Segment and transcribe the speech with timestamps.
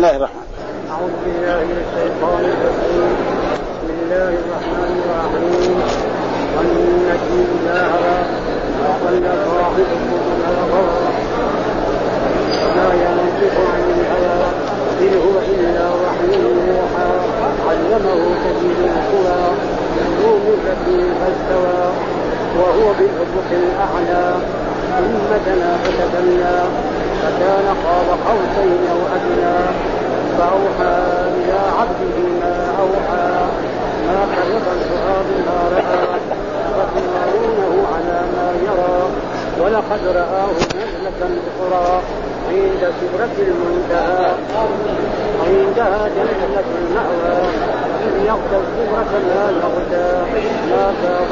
[0.00, 0.46] الله الرحمن.
[0.90, 3.12] أعوذ بالله من الشيطان الرجيم.
[3.80, 5.76] بسم الله الرحمن الرحيم.
[6.56, 8.16] والنجم إذا هوى
[8.80, 10.00] وضل صاحبكم
[10.40, 10.84] ما غوى
[12.64, 14.38] وما ينطق عن الهوى.
[15.04, 16.32] إن هو إلا وحي
[16.72, 17.08] يوحى.
[17.68, 19.40] علمه شديد القوى.
[20.20, 20.86] ذو مرة
[21.20, 21.80] فاستوى.
[22.58, 24.24] وهو بالأفق الأعلى.
[24.90, 26.56] ثم دنا فتدلى
[27.22, 29.58] فكان قاب قوسين أو أدنى
[30.38, 30.96] فأوحى
[31.38, 33.30] إلى عبده ما أوحى.
[34.06, 36.02] ما كذب الفؤاد ما رأى
[36.82, 39.10] أفتمارونه على ما يرى.
[39.60, 42.00] ولقد رآه نزلة أخرى
[42.48, 44.32] عند سدرة المنتهى.
[45.46, 47.79] عندها جنة المأوى.
[48.00, 50.06] يغشى السدرة ما يغشى
[50.70, 50.82] ما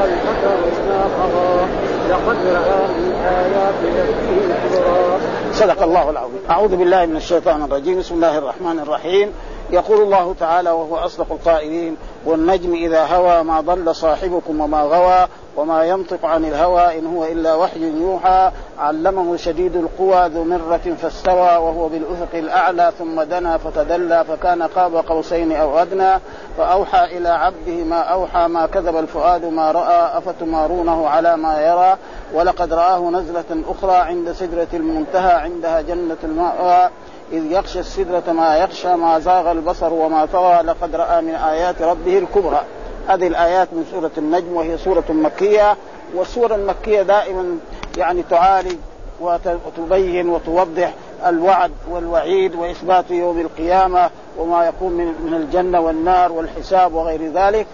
[0.05, 0.59] البشر
[0.89, 1.69] ما
[2.09, 5.19] لقد رأى من آيات الكبرى
[5.53, 6.41] صدق الله العظيم.
[6.51, 7.99] أعوذ بالله من الشيطان الرجيم.
[7.99, 9.33] بسم الله الرحمن الرحيم.
[9.71, 11.97] يقول الله تعالى وهو أصدق القائلين
[12.27, 15.29] والنجم إذا هوى ما ضل صاحبكم وما غوى.
[15.59, 18.51] وما ينطق عن الهوى إن هو إلا وحي يوحى.
[18.79, 25.53] علمه شديد القوى ذو مرة فاستوى وهو بالأفق الأعلى ثم دنا فتدلى فكان قاب قوسين
[25.53, 26.21] أو أدنى.
[26.59, 30.19] فأوحى إلى عبده ما أوحى ما كذب الفؤاد ما رأى.
[30.19, 31.97] أفتمارونه على ما يرى؟
[32.35, 36.91] ولقد رآه نزلة أخرى عند سدرة المنتهى عندها جنة المأوى.
[37.33, 40.63] إذ يغشى السدرة ما يغشى ما زاغ البصر وما طغى.
[40.63, 42.63] لقد رأى من آيات ربه الكبرى.
[43.09, 45.77] هذه الآيات من سورة النجم وهي سورة مكية
[46.15, 47.59] والسورة المكية دائما
[47.97, 48.77] يعني تعالج
[49.21, 50.95] وتبين وتوضح
[51.27, 57.67] الوعد والوعيد وإثبات يوم القيامة وما يكون من الجنة والنار والحساب وغير ذلك.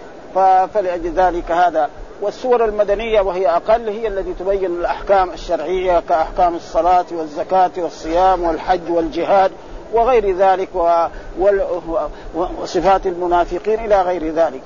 [0.73, 1.89] فلأجل ذلك هذا.
[2.21, 9.51] والسور المدنية وهي أقل هي التي تبين الأحكام الشرعية كأحكام الصلاة والزكاة والصيام والحج والجهاد
[9.93, 10.69] وغير ذلك
[12.61, 14.61] وصفات المنافقين إلى غير ذلك.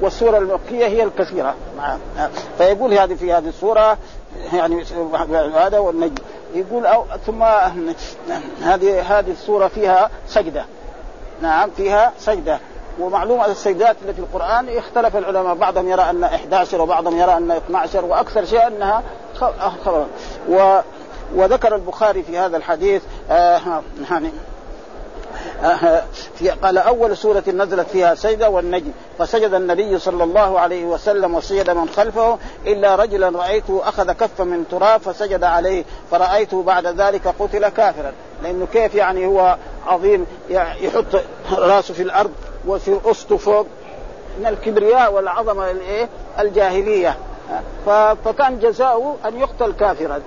[0.00, 1.54] والسورة المكية هي الكثيرة.
[2.58, 3.98] فيقول هذه في هذه السورة
[4.52, 4.84] يعني
[5.54, 6.22] هذا والنجم
[6.54, 7.42] يقول أو ثم
[8.62, 10.64] هذه هذه السورة فيها سجدة.
[11.42, 12.58] نعم فيها سجدة.
[13.00, 18.04] ومعلومة السجدات التي في القرآن اختلف العلماء بعضهم يرى أن 11 وبعضهم يرى أن 12
[18.04, 19.02] وأكثر شيء أنها
[19.84, 20.06] خبر.
[20.48, 20.80] و
[21.34, 24.30] وذكر البخاري في هذا الحديث آه يعني
[26.62, 31.88] قال أول سورة نزلت فيها سجدة والنجم فسجد النبي صلى الله عليه وسلم وسجد من
[31.88, 38.12] خلفه إلا رجلا رأيته أخذ كفا من تراب فسجد عليه فرأيته بعد ذلك قتل كافرا.
[38.42, 39.56] لأنه كيف يعني هو
[39.86, 41.04] عظيم يحط
[41.52, 42.30] رأسه في الأرض
[42.66, 43.66] وفي اسطه فوق
[44.40, 46.08] من الكبرياء والعظمة الإيه؟
[46.38, 47.16] الجاهلية.
[48.24, 50.20] فكان جزاؤه أن يقتل كافرا.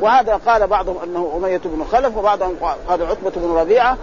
[0.00, 2.56] وهذا قال بعضهم أنه أمية بن خلف وبعضهم
[2.88, 3.96] قال عتبة بن ربيعة.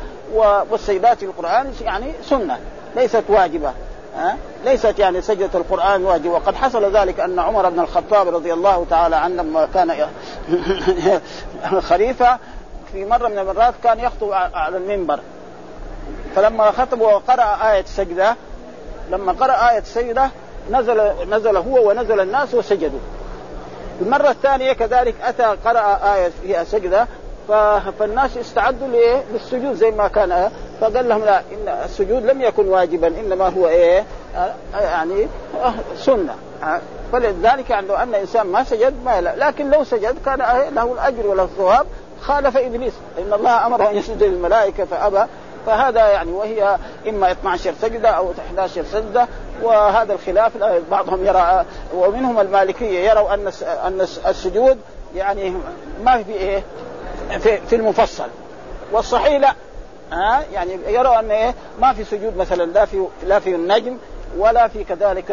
[0.71, 2.59] والسيدات في القرآن يعني سنة
[2.95, 3.73] ليست واجبة
[4.17, 8.85] ها؟ ليست يعني سجدة القرآن واجب وقد حصل ذلك أن عمر بن الخطاب رضي الله
[8.89, 10.07] تعالى عنه لما كان
[11.89, 12.37] خليفة
[12.91, 15.19] في مرة من المرات كان يخطب على المنبر.
[16.35, 18.35] فلما خطب وقرأ آية السجدة
[19.11, 20.29] لما قرأ آية السجدة
[20.71, 22.99] نزل نزل هو ونزل الناس وسجدوا.
[24.01, 27.07] المرة الثانية كذلك أتى قرأ آية فيها سجدة
[27.99, 28.87] فالناس استعدوا
[29.33, 34.03] للسجود زي ما كان فقال لهم لا إن السجود لم يكن واجبا إنما هو إيه؟
[34.73, 35.27] يعني
[35.97, 36.35] سنة
[37.11, 39.35] فلذلك يعني لو أن انسان ما سجد ما لا.
[39.35, 40.39] لكن لو سجد كان
[40.75, 41.85] له الأجر وله الثواب.
[42.21, 45.25] خالف إبليس إن الله أمره أن يسجد للملائكة فأبى.
[45.65, 46.77] فهذا يعني وهي
[47.09, 49.27] إما 12 سجدة أو 11 سجدة
[49.63, 50.51] وهذا الخلاف
[50.91, 51.65] بعضهم يرى
[51.95, 54.77] ومنهم المالكية يروا أن أن السجود
[55.15, 55.53] يعني
[56.03, 56.63] ما في إيه؟
[57.29, 58.27] في, في المفصل.
[58.91, 59.53] والصحيح لا.
[60.11, 63.97] ها؟ يعني يروا أن إيه؟ ما في سجود مثلا لا في لا في النجم
[64.37, 65.31] ولا في كذلك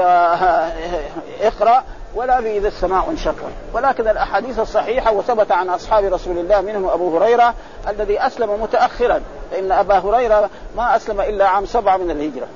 [1.41, 1.85] إقرأ
[2.15, 3.53] ولا في إذا السماء انشقت.
[3.73, 7.55] ولكن الأحاديث الصحيحة وثبت عن أصحاب رسول الله منهم أبو هريرة
[7.89, 9.21] الذي أسلم متاخرا.
[9.51, 12.47] فان أبا هريرة ما أسلم إلا عام سبعة من الهجرة.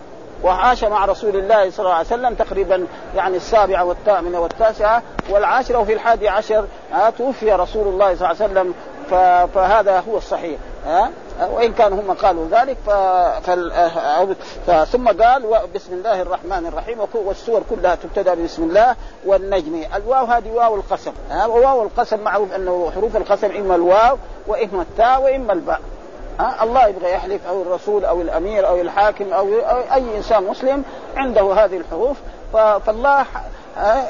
[0.44, 2.86] وعاش مع رسول الله صلى الله عليه وسلم تقريبا
[3.16, 6.64] يعني السابعة والثامنة والتاسعة والعاشرة وفي الحادي عشر
[7.18, 8.74] توفي رسول الله صلى الله عليه وسلم
[9.54, 10.58] فهذا هو الصحيح.
[10.86, 11.10] ها؟
[11.50, 12.76] وإن كانوا هم قالوا ذلك
[14.66, 14.70] ف...
[14.70, 15.42] ثم قال
[15.74, 18.96] بسم الله الرحمن الرحيم والسور كلها تبتدأ بسم الله
[19.26, 19.84] والنجم.
[19.94, 21.12] الواو هذه واو القسم.
[21.30, 25.80] ها؟ وواو القسم معروف أنه حروف القسم إما الواو وإما التاء وإما الباء.
[26.40, 29.48] ها؟ الله يبغى يحلف أو الرسول أو الأمير أو الحاكم أو,
[29.94, 30.84] اي إنسان مسلم
[31.16, 32.16] عنده هذه الحروف
[32.52, 33.26] فالله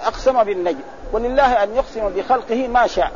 [0.07, 0.81] أقسم بالنجم.
[1.13, 3.11] ولله أن يقسم بخلقه ما شاء.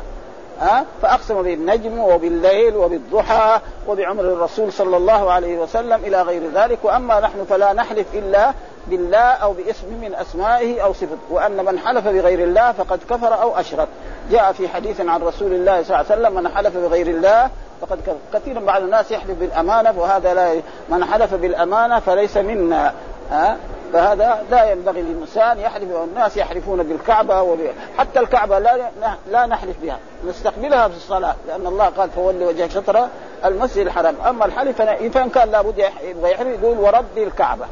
[0.59, 6.79] ها؟ فأقسم بالنجم وبالليل وبالضحى وبعمر الرسول صلى الله عليه وسلم إلى غير ذلك.
[6.83, 8.53] وأما نحن فلا نحلف إلا
[8.87, 13.59] بالله أو باسم من أسمائه أو صفته وأن من حلف بغير الله فقد كفر أو
[13.59, 13.87] أشرك.
[14.31, 17.49] جاء في حديث عن رسول الله صلى الله عليه وسلم من حلف بغير الله
[17.81, 18.15] فقد كفر.
[18.33, 20.53] كثير بعض الناس يحلف بالأمانة وهذا لا
[20.89, 22.93] من حلف بالأمانة فليس منا.
[23.31, 23.57] ها؟
[23.93, 27.59] فهذا لا ينبغي للإنسان يحلف والناس يحلفون بالكعبة وب...
[27.97, 28.89] حتى الكعبة لا
[29.31, 33.07] لا نحلف بها نستقبلها في الصلاة لأن الله قال فول وجهك شطر
[33.45, 34.15] المسجد الحرام.
[34.27, 37.65] أما الحلف فإن كان لابد يبغى يحلف يقول وربي الكعبة.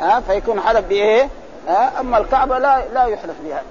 [0.00, 1.28] ها فيكون حلف بإيه؟
[1.68, 3.62] ها أما الكعبة لا لا يحلف بها.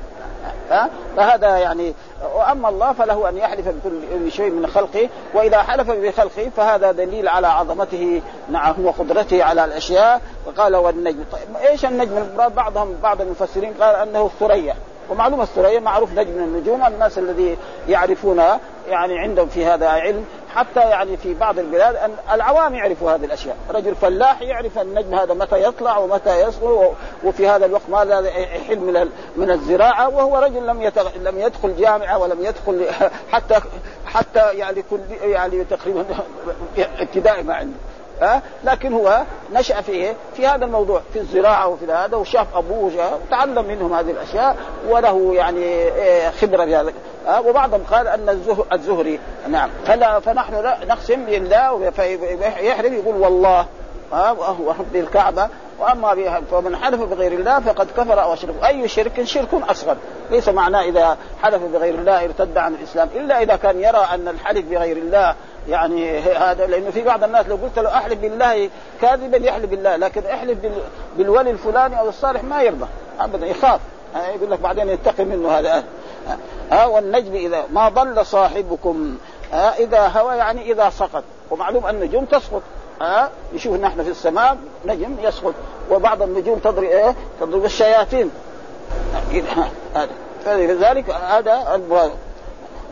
[0.71, 1.93] ها؟ فهذا يعني
[2.35, 7.47] وأما الله فله أن يحلف بكل شيء من خلقه وإذا حلف بخلقه فهذا دليل على
[7.47, 10.21] عظمته نعم وقدرته على الأشياء.
[10.45, 12.23] وقال والنجم طيب إيش النجم؟
[12.55, 14.75] بعضهم بعض المفسرين قال أنه الثريا.
[15.09, 17.57] ومعلومة الثريا معروف نجم من النجوم الناس الذي
[17.87, 18.59] يعرفونها
[18.89, 20.25] يعني عندهم في هذا علم
[20.55, 25.33] حتى يعني في بعض البلاد أن العوام يعرفوا هذه الأشياء، رجل فلاح يعرف النجم هذا
[25.33, 30.91] متى يطلع ومتى يصغر وفي هذا الوقت ماذا يحل من من الزراعة وهو رجل لم
[31.21, 32.87] لم يدخل جامعة ولم يدخل
[33.31, 33.59] حتى
[34.05, 36.05] حتى يعني كل يعني تقريبا
[36.77, 37.77] ابتدائي ما عنده
[38.21, 39.21] ها؟ لكن هو
[39.53, 44.57] نشأ في في هذا الموضوع في الزراعة وفي هذا وشاف أبوه تعلم منهم هذه الأشياء
[44.89, 46.93] وله يعني إيه، خبرة في هذا.
[47.45, 48.41] وبعضهم قال أن
[48.73, 49.19] الزهري
[49.49, 49.69] نعم.
[49.85, 50.53] فلا فنحن
[50.87, 53.65] نقسم لله فيحرم يقول والله
[54.11, 55.49] وهو رب الكعبة
[55.79, 58.55] وأما فمن حلف بغير الله فقد كفر أو أشرك.
[58.65, 59.97] أي شرك؟ شرك أصغر.
[60.31, 63.09] ليس معناه إذا حلف بغير الله ارتد عن الإسلام.
[63.15, 65.35] إلا إذا كان يرى أن الحلف بغير الله
[65.67, 68.69] يعني هذا لأنه في بعض الناس لو قلت له أحلف بالله
[69.01, 70.57] كاذبا يحلف بالله لكن أحلف
[71.17, 72.87] بالولي الفلاني أو الصالح ما يرضى
[73.19, 73.79] ابدا يخاف.
[74.35, 75.83] يقول لك بعدين يتقي منه هذا.
[76.71, 79.17] ها والنجم اذا ما ضل صاحبكم.
[79.53, 81.23] ها إذا هوى يعني إذا سقط.
[81.51, 82.61] ومعلوم النجوم تسقط.
[83.01, 85.53] ها نشوف نحن في السماء نجم يسقط.
[85.91, 88.31] وبعض النجوم تضرب إيه؟ تضرب الشياطين.
[89.95, 90.09] هذا.
[90.45, 91.75] فلذلك هذا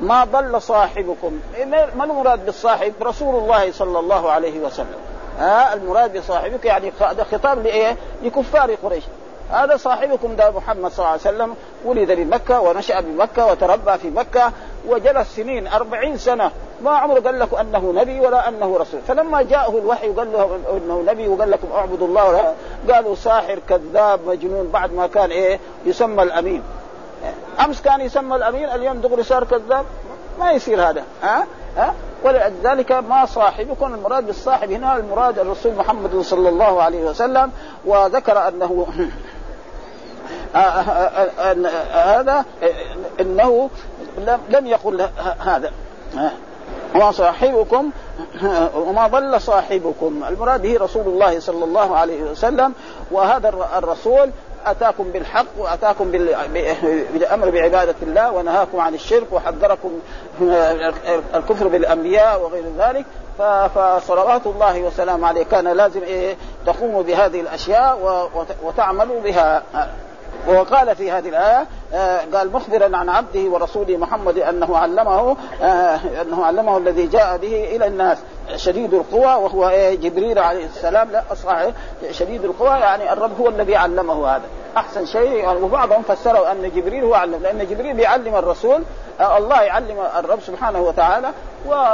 [0.02, 1.40] ما ضل صاحبكم.
[1.96, 4.98] ما المراد بالصاحب؟ رسول الله صلى الله عليه وسلم.
[5.40, 9.04] ها المراد بصاحبك يعني هذا خطاب لإيه؟ لكفار قريش.
[9.52, 11.56] هذا صاحبكم ده محمد صلى الله عليه وسلم
[11.86, 14.52] ولد بمكة ونشأ بمكة وتربى في مكة
[14.88, 16.52] وجلس سنين أربعين سنة.
[16.84, 19.02] ما عمره قال لكم أنه نبي ولا أنه رسول.
[19.08, 22.54] فلما جاءه الوحي وقال له أنه نبي وقال لكم اعبدوا الله
[22.92, 26.64] قالوا ساحر كذاب مجنون بعد ما كان إيه؟ يسمى الأمين.
[27.66, 29.86] أمس كان يسمى الأمين اليوم دغري صار كذاب.
[30.40, 31.48] ما يصير هذا ها؟
[31.78, 31.94] ها؟
[32.24, 37.52] ولذلك ما صاحبكم المراد بالصاحب هنا المراد الرسول محمد صلى الله عليه وسلم
[37.86, 38.88] وذكر أنه
[40.56, 42.46] آه، آه، آه، هذا
[43.20, 43.70] إنه
[44.50, 45.10] لم يقل
[45.40, 45.72] هذا.
[46.96, 47.92] وصاحبكم
[48.88, 50.24] وما ضل صاحبكم.
[50.30, 52.74] المراد به رسول الله صلى الله عليه وسلم
[53.12, 54.32] وهذا الرسول
[54.72, 56.12] أتاكم بالحق وأتاكم
[57.14, 59.92] بالأمر بعبادة الله ونهاكم عن الشرك وحذركم
[61.36, 63.06] الكفر بالأنبياء وغير ذلك
[63.76, 66.36] فصلوات الله وسلامه عليه كان لازم إيه
[66.66, 68.00] تقوموا بهذه الأشياء
[68.64, 69.64] وتعملوا بها.
[70.48, 76.46] وقال في هذه الآية آه قال مخبرا عن عبده ورسوله محمد أنه علمه آه أنه
[76.46, 78.18] علمه الذي جاء به إلى الناس.
[78.56, 81.72] شديد القوى وهو إيه جبريل عليه السلام لا صحيح.
[82.12, 84.46] شديد القوى يعني الرب هو الذي علمه هذا.
[84.78, 88.84] أحسن شيء وبعضهم فسروا أن جبريل هو علم لأن جبريل بيعلم الرسول
[89.20, 91.32] آه الله يعلم الرب سبحانه وتعالى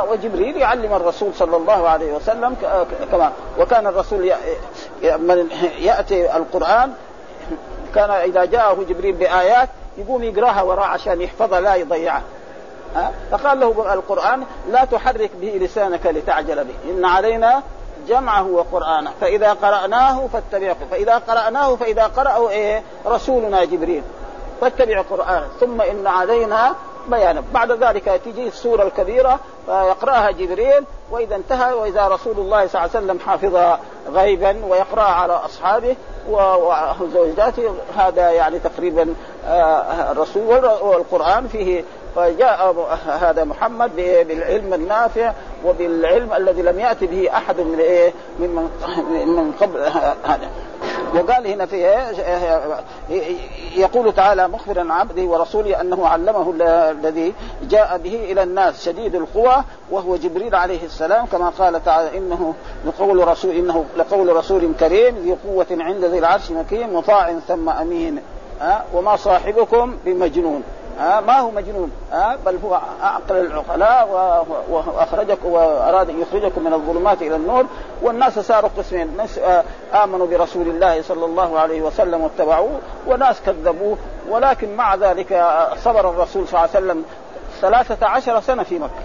[0.10, 2.55] وجبريل يعلم الرسول صلى الله عليه وسلم
[3.12, 4.31] كمان وكان الرسول
[5.79, 6.91] يأتي القرآن
[7.95, 12.23] كان إذا جاءه جبريل بآيات يقوم يقراها وراه عشان يحفظها لا يضيعها.
[12.95, 16.73] ها؟ فقال له القرآن لا تحرك به لسانك لتعجل به.
[16.89, 17.62] إن علينا
[18.07, 19.12] جمعه وقرآنه.
[19.21, 20.77] فإذا قرأناه فاتبعه.
[20.91, 24.03] فإذا قرأناه فإذا قرأه إيه؟ رسولنا جبريل.
[24.62, 25.47] فاتبع قرآنه.
[25.59, 26.75] ثم إن علينا
[27.07, 32.95] بيانا بعد ذلك تجي السورة الكبيرة فيقرأها جبريل وإذا انتهى وإذا رسول الله صلى الله
[32.95, 33.79] عليه وسلم حافظها
[34.13, 35.95] غيبا ويقرأها على أصحابه
[36.29, 39.15] وزوجاته هذا يعني تقريبا
[39.48, 41.83] آه، الرسول والقرآن فيه
[42.15, 45.34] فجاء هذا محمد بالعلم النافع
[45.65, 48.70] وبالعلم الذي لم يأتي به أحد من إيه؟ من
[49.27, 49.79] من قبل
[50.24, 50.50] هذا.
[51.15, 51.77] وقال هنا في
[53.75, 56.53] يقول تعالى مخبرا عن عبده ورسوله أنه علمه
[56.91, 57.34] الذي
[57.70, 62.53] جاء به إلى الناس شديد القوى وهو جبريل عليه السلام كما قال تعالى إنه
[62.86, 68.20] لقول رسول إنه لقول رسول كريم ذي قوة عند ذي العرش مكين مطاع ثم أمين؟
[68.93, 70.63] وما صاحبكم بمجنون.
[71.00, 74.07] آه ما هو مجنون آه بل هو عقل العقلاء
[74.69, 77.65] واخرجك وأراد أن يخرجكم من الظلمات إلى النور.
[78.01, 83.97] والناس صاروا قسمين ناس آه آمنوا برسول الله صلى الله عليه وسلم واتبعوه وناس كذبوه.
[84.29, 85.47] ولكن مع ذلك
[85.83, 87.05] صبر الرسول صلى الله عليه وسلم
[87.62, 89.03] ثلاثة عشر سنة في مكة.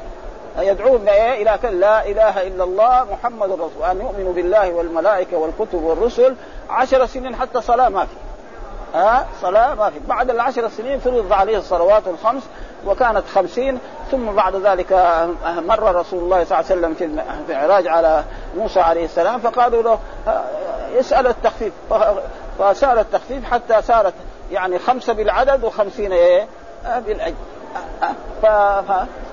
[0.59, 6.35] يدعون إلى لا إله إلا الله محمد رسول أن يؤمنوا بالله والملائكة والكتب والرسل.
[6.71, 8.28] عشر سنين حتى صلاة ما في.
[8.95, 9.99] ها؟ صلاة ما في.
[9.99, 12.43] بعد العشر سنين فرض عليه الصلوات الخمس
[12.87, 13.79] وكانت خمسين
[14.11, 14.93] ثم بعد ذلك
[15.45, 17.05] مر رسول الله صلى الله عليه وسلم في
[17.49, 18.25] المعراج على
[18.57, 19.99] موسى عليه السلام فقالوا له
[21.01, 21.73] اسأل التخفيف.
[22.59, 24.15] فسأل التخفيف حتى صارت
[24.51, 26.47] يعني خمسة بالعدد وخمسين إيه؟
[27.07, 27.35] بالأجل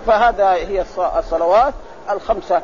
[0.07, 0.85] فهذا هي
[1.17, 1.74] الصلوات
[2.12, 2.62] الخمسة.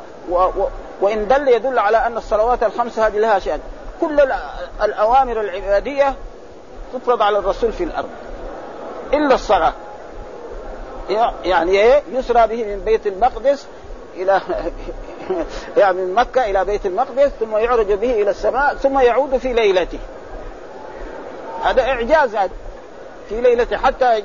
[1.00, 3.60] وإن دل يدل على أن الصلوات الخمسة هذه لها شأن.
[4.00, 4.32] كل
[4.82, 6.14] الأوامر العبادية
[6.92, 8.08] تفرض على الرسول في الأرض.
[9.14, 9.72] إلا الصلاه
[11.44, 13.66] يعني إيه؟ يسرى به من بيت المقدس
[14.16, 14.40] إلى
[15.76, 19.98] يعني من مكة إلى بيت المقدس ثم يعرج به إلى السماء ثم يعود في ليلته.
[21.62, 22.50] هذا إعجاز هذا.
[23.28, 23.76] في ليلته.
[23.76, 24.22] حتى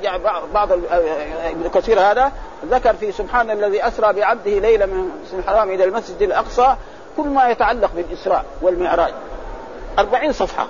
[0.54, 2.32] بعض آه، ابن كثير هذا
[2.66, 6.76] ذكر في سبحان الذي أسرى بعبده ليلة من الحرام إلى المسجد الأقصى
[7.16, 9.12] كل ما يتعلق بالإسراء والمعراج.
[9.98, 10.66] أربعين صفحة.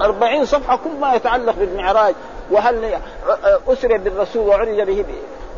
[0.00, 2.14] 40 صفحة كل ما يتعلق بالمعراج
[2.50, 2.98] وهل
[3.68, 5.04] أسري بالرسول وعرج به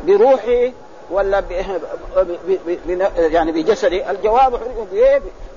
[0.05, 0.71] بروحه
[1.11, 1.45] ولا ب...
[2.17, 2.57] ب...
[2.67, 3.01] ب...
[3.17, 4.59] يعني بجسده؟ الجواب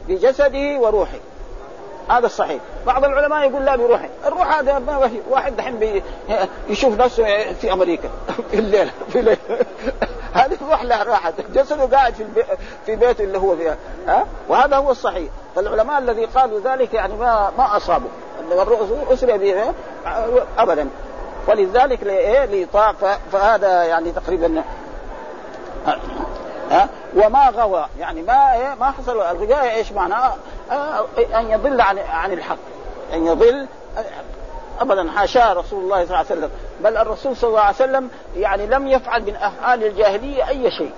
[0.09, 1.19] بجسده وروحه.
[2.09, 2.61] هذا الصحيح.
[2.87, 4.09] بعض العلماء يقول لا بروحه.
[4.27, 5.21] الروح هذا ما وحي.
[5.31, 6.03] واحد دحين بي...
[6.69, 8.09] يشوف نفسه في أمريكا.
[8.51, 8.91] في الليل.
[9.13, 9.37] في الليل.
[10.35, 11.33] هذه الروح لا راحة.
[11.55, 12.45] جسده قاعد في البي...
[12.87, 13.77] في بيته اللي هو فيها.
[14.07, 15.29] ها؟ وهذا هو الصحيح.
[15.57, 18.09] فالعلماء الذي قالوا ذلك يعني ما ما اصابوا
[19.13, 19.73] اسري به
[20.59, 20.89] ابدا.
[21.49, 22.05] ولذلك
[22.53, 22.95] لإطاع
[23.33, 24.63] فهذا يعني تقريبا
[26.71, 29.21] ها؟ وما غوى يعني ما إيه ما حصل.
[29.21, 30.33] الغوايه إيش معناه؟
[31.35, 32.57] أن يضل عن عن الحق.
[33.13, 33.67] أن يضل
[34.81, 36.51] ابدا حاشاه رسول الله صلى الله عليه وسلم.
[36.81, 40.93] بل الرسول صلى الله عليه وسلم يعني لم يفعل من أفعال الجاهلية أي شيء.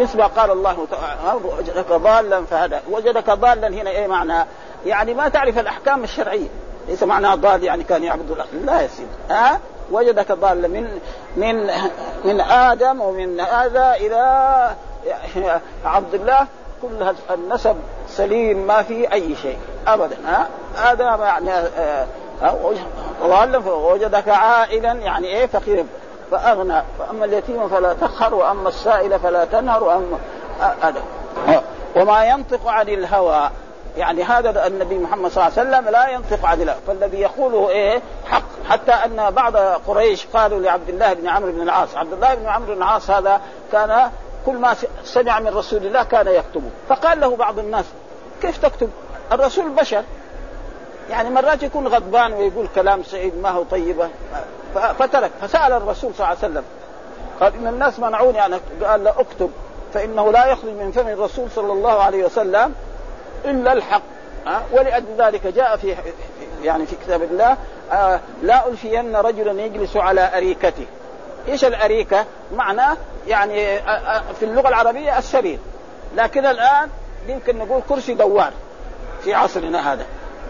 [0.00, 4.46] مثل ما قال الله تعالى وجدك ضالا فهذا وجدك ضالا هنا إيه معناه؟
[4.86, 6.48] يعني ما تعرف الأحكام الشرعية.
[6.88, 9.08] ليس معناه ضال يعني كان يعبد الله لا يا سيدي.
[9.30, 9.60] ها؟
[9.90, 10.98] وجدك ضالا من
[11.36, 11.70] من
[12.24, 14.70] من آدم ومن هذا إلى
[15.84, 16.46] عبد الله.
[16.82, 17.76] كل النسب
[18.08, 19.58] سليم ما في أي شيء.
[19.86, 20.16] ابدا.
[20.26, 21.50] ها؟ هذا يعني
[23.22, 25.84] ضالا وجدك عائلا يعني إيه؟ فقير
[26.30, 26.82] فأغنى.
[26.98, 30.18] فأما اليتيم فلا تقهر وأما السائل فلا تنهر واما
[30.82, 31.02] هذا.
[31.96, 33.50] وما ينطق عن الهوى.
[33.96, 38.42] يعني هذا النبي محمد صلى الله عليه وسلم لا ينطق الله فالذي يقوله إيه؟ حق.
[38.68, 41.96] حتى أن بعض قريش قالوا لعبد الله بن عمرو بن العاص.
[41.96, 43.40] عبد الله بن عمرو بن العاص هذا
[43.72, 44.10] كان
[44.46, 46.70] كل ما سمع من رسول الله كان يكتبه.
[46.88, 47.84] فقال له بعض الناس
[48.42, 48.90] كيف تكتب؟
[49.32, 50.02] الرسول بشر.
[51.10, 54.08] يعني مرات يكون غضبان ويقول كلام سعيد ما هو طيبة
[54.98, 55.30] فترك.
[55.40, 56.64] فسأل الرسول صلى الله عليه وسلم.
[57.40, 59.50] قال إن الناس منعوني أن قال لا أكتب
[59.94, 62.74] فإنه لا يخرج من فم الرسول صلى الله عليه وسلم
[63.44, 64.02] إلا الحق
[64.46, 65.96] أه؟ ولأجل ذلك جاء في
[66.62, 67.56] يعني في كتاب الله
[67.92, 70.86] أه لا ألفين رجلا يجلس على أريكته
[71.48, 72.96] إيش الأريكة؟ معناه
[73.26, 73.78] يعني
[74.38, 75.58] في اللغة العربية السرير
[76.16, 76.88] لكن الآن
[77.28, 78.52] يمكن نقول كرسي دوار
[79.24, 80.06] في عصرنا هذا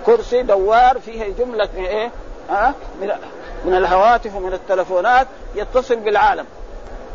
[0.07, 2.11] كرسي دوار فيه جملة من إيه؟
[2.51, 2.75] ها؟
[3.65, 6.47] من الهواتف ومن التلفونات يتصل بالعالم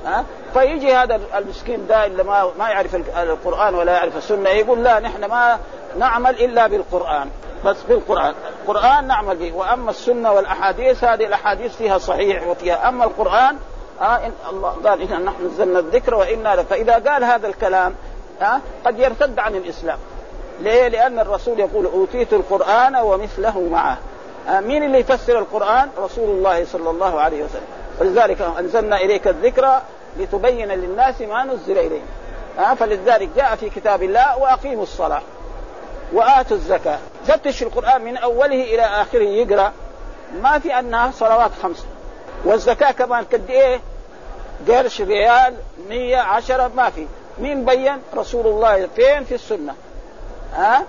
[0.06, 5.00] ها؟ فيجي هذا المسكين ده اللي ما ما يعرف القرآن ولا يعرف السنة يقول لا
[5.00, 5.60] نحن ما
[6.00, 7.30] نعمل إلا بالقرآن
[7.66, 8.34] بس بالقرآن.
[8.62, 12.90] القران نعمل به وأما السنة والأحاديث هذه الأحاديث فيها صحيح وفيها.
[12.90, 13.58] أما القرآن
[14.02, 17.96] آه إن الله قال إن نحن نزلنا الذكر وإنا فإذا قال هذا الكلام
[18.42, 19.98] آه قد يرتد عن الإسلام.
[20.60, 23.98] ليه؟ لأن الرسول يقول أوتيت القرآن ومثله معه.
[24.50, 27.77] آه مين اللي يفسر القرآن؟ رسول الله صلى الله عليه وسلم.
[28.00, 29.82] ولذلك أنزلنا إليك الذكر
[30.18, 32.06] لتبين للناس ما نزل إليهم.
[32.60, 35.22] آه فلذلك جاء في كتاب الله وأقيموا الصلاة
[36.14, 37.00] وآتوا الزكاة.
[37.28, 39.72] فتش القرآن من أوله إلى آخره يقرأ
[40.42, 41.86] ما في أنها صلوات خمس.
[42.46, 43.80] والزكاة كمان قد إيه؟
[44.68, 45.54] قرش ريال
[45.90, 47.08] مية عشرة ما في.
[47.40, 49.74] مين بين؟ رسول الله فين في السنة.
[50.54, 50.84] ها؟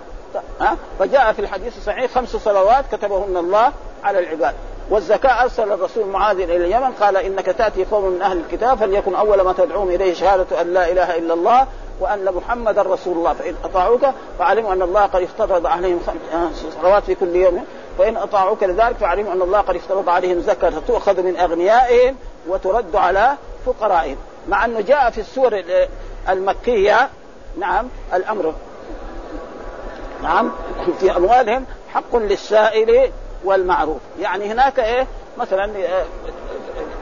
[0.61, 3.73] ها؟ فجاء في الحديث الصحيح خمس صلوات كتبهن الله
[4.05, 4.55] على العباد.
[4.90, 9.40] والزكاة أرسل الرسول معاذ إلى اليمن قال إنك تأتي قوم من أهل الكتاب فليكن أول
[9.40, 11.66] ما تدعوهم إليه شهادة أن لا إله إلا الله
[12.00, 14.07] وأن محمدا رسول الله فإن أطاعوك
[14.38, 16.00] فعلموا أن الله قد افترض عليهم
[16.83, 17.64] صلوات في كل يوم.
[17.99, 22.16] فان أطاعوك لذلك فاعلموا أن الله قد افترض عليهم زكاة تؤخذ من أغنيائهم
[22.49, 23.35] وترد على
[23.66, 24.16] فقرائهم.
[24.49, 25.62] مع أنه جاء في السور
[26.28, 27.09] المكية
[27.59, 28.54] نعم الأمر.
[30.23, 30.52] نعم
[31.00, 31.64] في أموالهم
[31.95, 33.11] حق للسائل
[33.45, 34.00] والمعروف.
[34.21, 35.07] يعني هناك إيه؟
[35.38, 36.04] مثلا آه،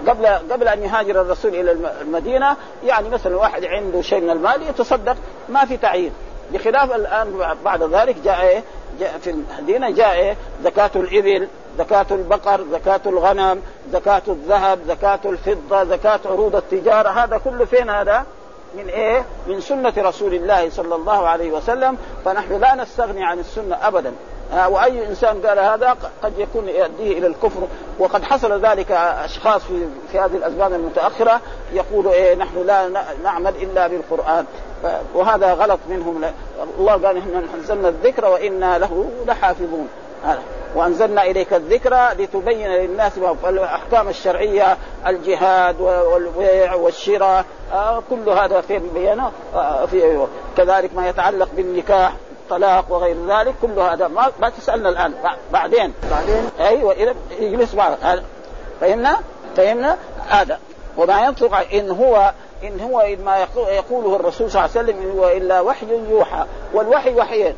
[0.08, 5.16] قبل قبل أن يهاجر الرسول إلى المدينة يعني مثلا واحد عنده شيء من المال يتصدق
[5.48, 6.12] ما في تعيين.
[6.52, 8.62] بخلاف الآن بعد ذلك جاء إيه؟
[9.00, 13.62] جاء في المدينة جاء إيه؟ زكاة الإبل زكاة البقر، زكاة الغنم،
[13.92, 18.26] زكاة الذهب، زكاة الفضة، زكاة عروض التجارة، هذا كله فين هذا؟
[18.74, 23.78] من إيه؟ من سنة رسول الله صلى الله عليه وسلم، فنحن لا نستغني عن السنة
[23.82, 24.12] ابدا، آه،
[24.68, 27.60] وأي إنسان قال هذا قد يكون يؤديه إلى الكفر.
[27.98, 28.92] وقد حصل ذلك
[29.24, 31.40] أشخاص في في هذه الأزمان المتأخرة
[31.72, 32.88] يقولوا إيه نحن لا
[33.24, 34.44] نعمل إلا بالقرآن.
[35.14, 36.24] وهذا غلط منهم.
[36.78, 39.88] الله قال نحن نزلنا الذكر وأنا له لحافظون.
[40.74, 43.12] وأنزلنا إليك الذكر لتبين للناس
[43.48, 44.76] الأحكام الشرعية
[45.06, 47.44] الجهاد والبيع والشراء.
[47.72, 50.26] آه، كل هذا في بيانه آه، في
[50.56, 52.12] كذلك ما يتعلق بالنكاح.
[52.50, 55.14] الطلاق وغير ذلك كل هذا ما, ما تسألنا الآن
[55.52, 55.92] بعدين.
[56.10, 58.22] بعدين؟ أيوه اذا يجلس معك
[58.80, 59.16] فهمنا؟
[59.56, 59.96] فهمنا؟
[60.28, 60.58] هذا.
[60.96, 62.32] وما ينطق إن هو
[62.64, 66.46] إن هو ما يقوله الرسول صلى الله عليه وسلم إن هو إلا وحي يوحى.
[66.74, 67.54] والوحي وحيين.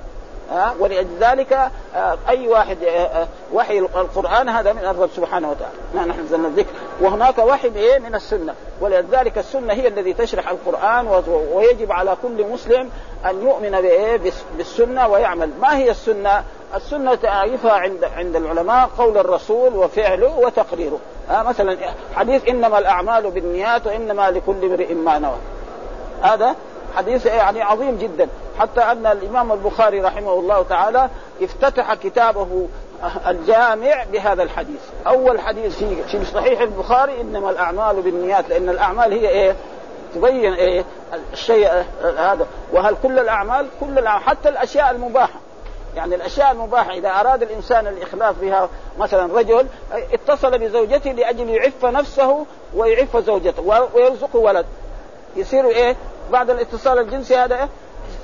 [0.51, 1.53] ها؟ ولذلك
[1.97, 6.09] آه، أي واحد آه، آه، وحي القرآن هذا من الرب سبحانه وتعالى.
[6.09, 8.55] نحن نزلنا الذكر وهناك وحي إيه من السنة.
[8.81, 12.91] ولذلك السنة هي الذي تشرح القرآن ويجب على كل مسلم
[13.27, 14.21] أن يؤمن بايه
[14.57, 15.51] بالسنة ويعمل.
[15.61, 20.99] ما هي السنة؟ السنة تعريفها عند عند العلماء قول الرسول وفعله وتقريره.
[21.29, 21.77] ها مثلا
[22.17, 25.39] حديث إنما الأعمال بالنيات وإنما لكل امرئ ما نوى.
[26.23, 26.55] هذا
[26.97, 28.29] حديث يعني عظيم جدا.
[28.59, 31.11] حتى أن الإمام البخاري رحمه الله تعالى
[31.43, 32.69] افتتح كتابه
[33.27, 34.81] الجامع بهذا الحديث.
[35.07, 39.57] أول حديث في في صحيح البخاري إنما الأعمال بالنيات لأن الأعمال هي إيه؟
[40.15, 40.85] تبين إيه؟
[41.33, 42.47] الشيء هذا.
[42.73, 45.41] وهل كل الأعمال؟ كل الأعمال حتى الأشياء المباحة.
[45.97, 48.69] يعني الأشياء المباحة إذا أراد الإنسان الإخلاص بها
[48.99, 49.67] مثلا رجل
[50.13, 54.67] اتصل بزوجته لأجل يعف نفسه ويعف زوجته ويرزقه ولد.
[55.37, 55.97] يصير إيه؟
[56.33, 57.69] بعد الاتصال الجنسي هذا إيه؟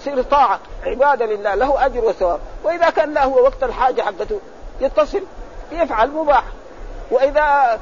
[0.07, 2.41] يصير طاعة عبادة لله له أجر وثواب.
[2.65, 4.41] وإذا كان له وقت الحاجة حقته
[4.81, 5.23] يتصل
[5.73, 6.45] يفعل مباح.
[7.11, 7.79] وإذا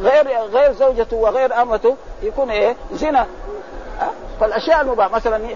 [0.00, 3.26] غير غير زوجته وغير أمته يكون إيه؟ زنا.
[4.40, 5.48] فالأشياء المباح مثلا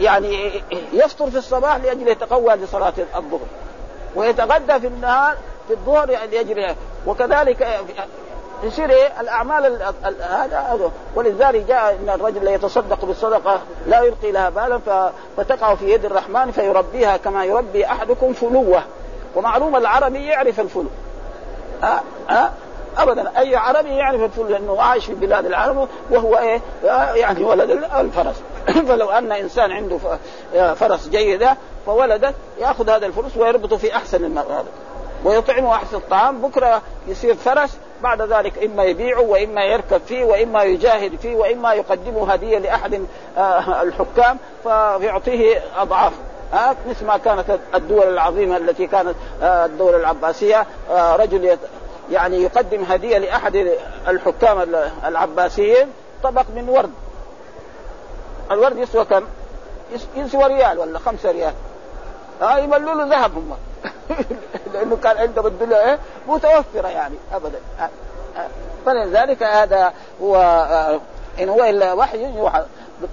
[0.00, 3.46] يعني يفطر في الصباح لأجل يتقوى لصلاة الظهر.
[4.14, 5.36] ويتغدى في النهار
[5.68, 6.74] في الظهر لأجل
[7.06, 7.80] وكذلك
[8.62, 14.80] يصير إيه؟ الأعمال هذا ولذلك جاء إن الرجل يتصدق بالصدقة لا يلقي لها بالا
[15.36, 18.82] فتقع في يد الرحمن فيربيها كما يربي أحدكم فلوة.
[19.36, 20.90] ومعلوم العربي يعرف الفلو.
[21.82, 22.50] أه أه
[22.98, 23.38] ابدا.
[23.38, 26.60] أي عربي يعرف الفلو لأنه عايش في بلاد العرب وهو إيه؟
[27.14, 28.42] يعني ولد الفرس.
[28.88, 29.98] فلو أن إنسان عنده
[30.74, 34.68] فرس جيدة فولدت يأخذ هذا الفرس ويربطه في أحسن المرابط
[35.24, 41.16] ويطعمه أحسن الطعام بكرة يصير فرس بعد ذلك إما يبيعه وإما يركب فيه وإما يجاهد
[41.16, 43.06] فيه وإما يقدمه هدية لأحد
[43.38, 46.12] آه، الحكام فيعطيه أضعاف
[46.52, 51.58] ها مثل ما كانت الدول العظيمة التي كانت آه، الدولة العباسية آه، رجل
[52.10, 53.68] يعني يقدم هدية لأحد
[54.08, 54.74] الحكام
[55.06, 55.86] العباسيين
[56.22, 56.90] طبق من ورد
[58.50, 59.24] الورد يسوى كم؟
[60.16, 61.52] يسوى ريال ولا خمسة ريال
[62.40, 63.56] ها يملوا له ذهب هم.
[64.74, 67.58] لأنه كان عندهم الدنيا إيه؟ متوفرة يعني ابدا.
[68.86, 69.92] فلذلك هذا
[70.22, 70.36] هو
[71.40, 72.64] إن هو إلا وحي يوحى.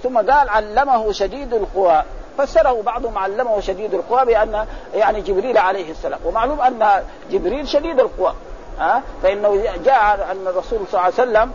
[0.02, 2.02] ثم قال علمه شديد القوى.
[2.38, 6.20] فسره بعضهم علمه شديد القوى بأن يعني جبريل عليه السلام.
[6.24, 8.34] ومعلوم أن جبريل شديد القوى
[8.78, 11.52] ها فإنه جاء أن الرسول صلى الله عليه وسلم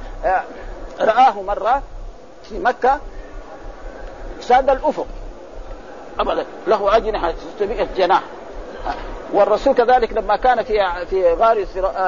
[1.00, 1.82] رآه مرة
[2.50, 3.00] في مكة
[4.42, 5.08] ساد الأفق.
[6.20, 6.46] ابدا.
[6.68, 8.22] له أجنحة 600 جناح
[9.34, 11.66] والرسول كذلك لما كان في في غار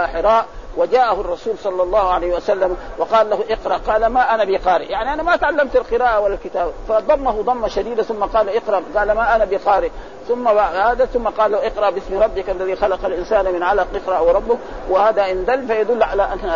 [0.08, 0.46] حراء
[0.78, 3.78] وجاءه الرسول صلى الله عليه وسلم وقال له اقرأ.
[3.78, 4.92] قال ما أنا بقارئ.
[4.92, 8.84] يعني أنا ما تعلمت القراءة ولا الكتاب فضمه ضمة شديدة ثم قال اقرأ.
[8.96, 9.90] قال ما أنا بقارئ.
[10.28, 13.88] ثم هذا ثم قال له اقرأ باسم ربك الذي خلق الإنسان من علق.
[13.96, 14.58] اقرأ وربك
[14.90, 16.50] وهذا إن دل فيدل على أن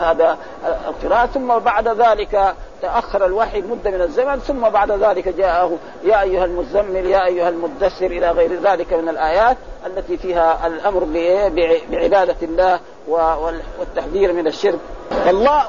[0.00, 0.38] هذا
[0.88, 1.26] القراءة.
[1.26, 7.06] ثم بعد ذلك تأخر الوحي مده من الزمن ثم بعد ذلك جاءه يا أيها المزمل
[7.06, 11.04] يا أيها المدثر إلى غير ذلك من الآيات التي فيها الأمر
[11.90, 12.80] بعبادة الله
[13.78, 14.78] والتحذير من الشرك.
[15.28, 15.62] الله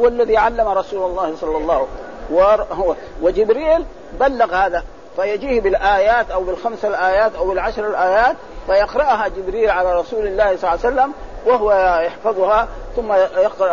[0.00, 1.86] هو الذي علم رسول الله صلى الله عليه
[2.30, 3.84] وسلم وجبريل
[4.20, 4.82] بلغ هذا
[5.16, 10.84] فيجيه بالآيات أو بالخمس الآيات أو بالعشر الآيات فيقرأها جبريل على رسول الله صلى الله
[10.84, 11.12] عليه وسلم
[11.46, 13.68] وهو يحفظها ثم يقرأ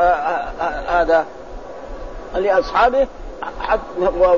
[0.87, 1.25] هذا.
[2.35, 3.07] لأصحابه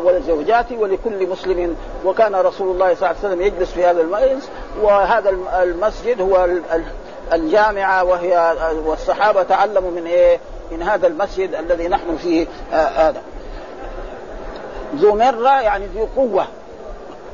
[0.04, 1.76] ولزوجاته ولكل مسلم
[2.06, 4.50] وكان رسول الله صلى الله عليه وسلم يجلس في هذا المجلس
[4.82, 5.30] وهذا
[5.64, 6.48] المسجد هو
[7.34, 10.40] الجامعة وهي والصحابة تعلموا من إيه؟
[10.72, 13.22] من هذا المسجد الذي نحن فيه هذا.
[14.96, 16.48] ذو مرة يعني ذو قوة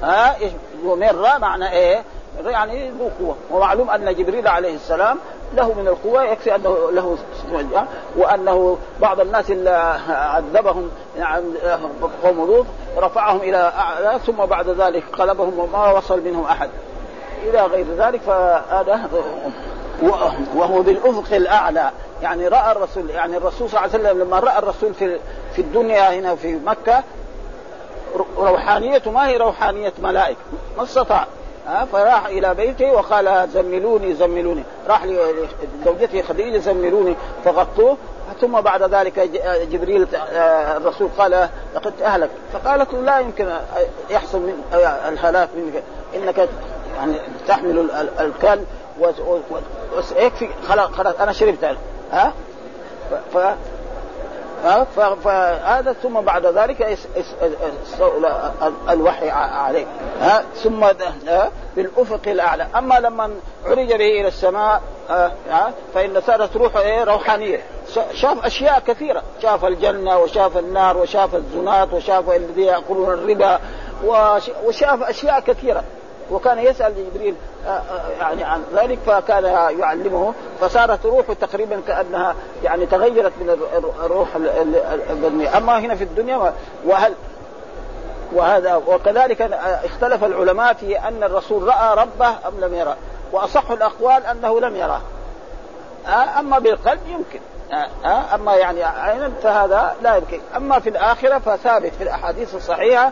[0.04, 0.36] ها
[0.84, 2.04] ذو مرة معنى إيه؟
[2.46, 3.36] يعني ذو قوة.
[3.52, 5.18] ومعلوم أن جبريل عليه السلام
[5.54, 7.18] له من القوة يكفي أنه له
[8.18, 11.46] وأنه بعض الناس اللي عذبهم يعني
[12.24, 12.66] قوم لوط
[12.98, 16.70] رفعهم إلى أعلى ثم بعد ذلك قلبهم وما وصل منهم أحد.
[17.44, 19.10] إلى غير ذلك فهذا
[20.56, 21.92] وهو بالأفق الأعلى.
[22.22, 25.20] يعني رأى الرسول يعني الرسول صلى الله عليه وسلم لما رأى الرسول في
[25.56, 27.04] في الدنيا هنا في مكة
[28.38, 30.40] روحانيته ما هي روحانية ملائكة
[30.78, 31.28] ما استطاع.
[31.92, 34.64] فراح إلى بيته وقال زملوني زملوني.
[34.88, 37.16] راح لزوجته خديجة زملوني.
[37.46, 37.98] فغطوه.
[38.42, 39.20] ثم بعد ذلك
[39.72, 42.30] جبريل آه، الرسول قال لقد أهلك.
[42.54, 43.50] فقالت له لا يمكن
[44.10, 44.64] يحصل من
[45.08, 45.84] الهلاك منك.
[46.16, 46.50] إنك
[46.96, 47.14] يعني
[47.48, 48.66] تحمل الكلب
[49.00, 51.76] ويكفي خلاص خلاص أنا شربت
[52.12, 52.34] ها؟
[55.24, 56.98] فهذا ثم بعد ذلك
[58.90, 59.86] الوحي عليه
[60.22, 60.88] ها؟ ثم
[61.76, 62.68] بالافق الأعلى.
[62.76, 63.32] أما لما
[63.66, 64.82] عرج به إلى السماء
[65.94, 67.64] فإن صارت روحه إيه؟ روحانية.
[68.14, 69.24] شاف أشياء كثيرة.
[69.42, 73.60] شاف الجنة وشاف النار وشاف الزنات وشاف الذين يأكلون الربا
[74.66, 75.84] وشاف أشياء كثيرة.
[76.32, 79.44] وكان يسأل جبريل آه، آه، يعني عن ذلك فكان
[79.80, 83.58] يعلمه فصارت روحه تقريبا كأنها يعني تغيرت من
[84.06, 84.28] الروح
[85.10, 85.58] البدنية.
[85.58, 86.54] أما هنا في الدنيا
[86.86, 87.14] وهل
[88.34, 89.42] وهذا وكذلك
[89.86, 92.96] اختلف العلماء في أن الرسول رأى ربه أم لم يرى
[93.32, 95.02] وأصح الأقوال أنه لم يراه
[96.08, 97.40] آه، أما بالقلب يمكن.
[98.34, 100.40] أما يعني عينا فهذا لا يمكن.
[100.56, 103.12] أما في الآخرة فثابت في الأحاديث الصحيحة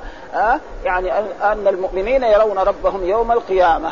[0.86, 3.92] يعني أن المؤمنين يرون ربهم يوم القيامة.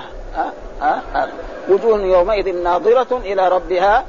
[1.69, 4.06] وجوه يومئذ ناظرة إلى ربها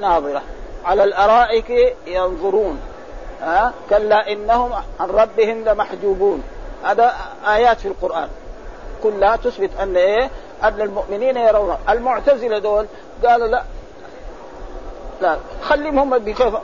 [0.00, 0.42] ناظرة.
[0.84, 2.80] على الأرائك ينظرون.
[3.42, 6.42] أه كلا إنهم عن ربهم لمحجوبون.
[6.84, 7.14] هذا
[7.48, 8.28] آيات في القرآن.
[9.02, 10.30] كلها تثبت أن إيه
[10.62, 11.76] أن المؤمنين يرون.
[11.88, 12.86] المعتزلة دول
[13.24, 13.62] قالوا لا
[15.20, 16.54] لا خليهم هم بكيف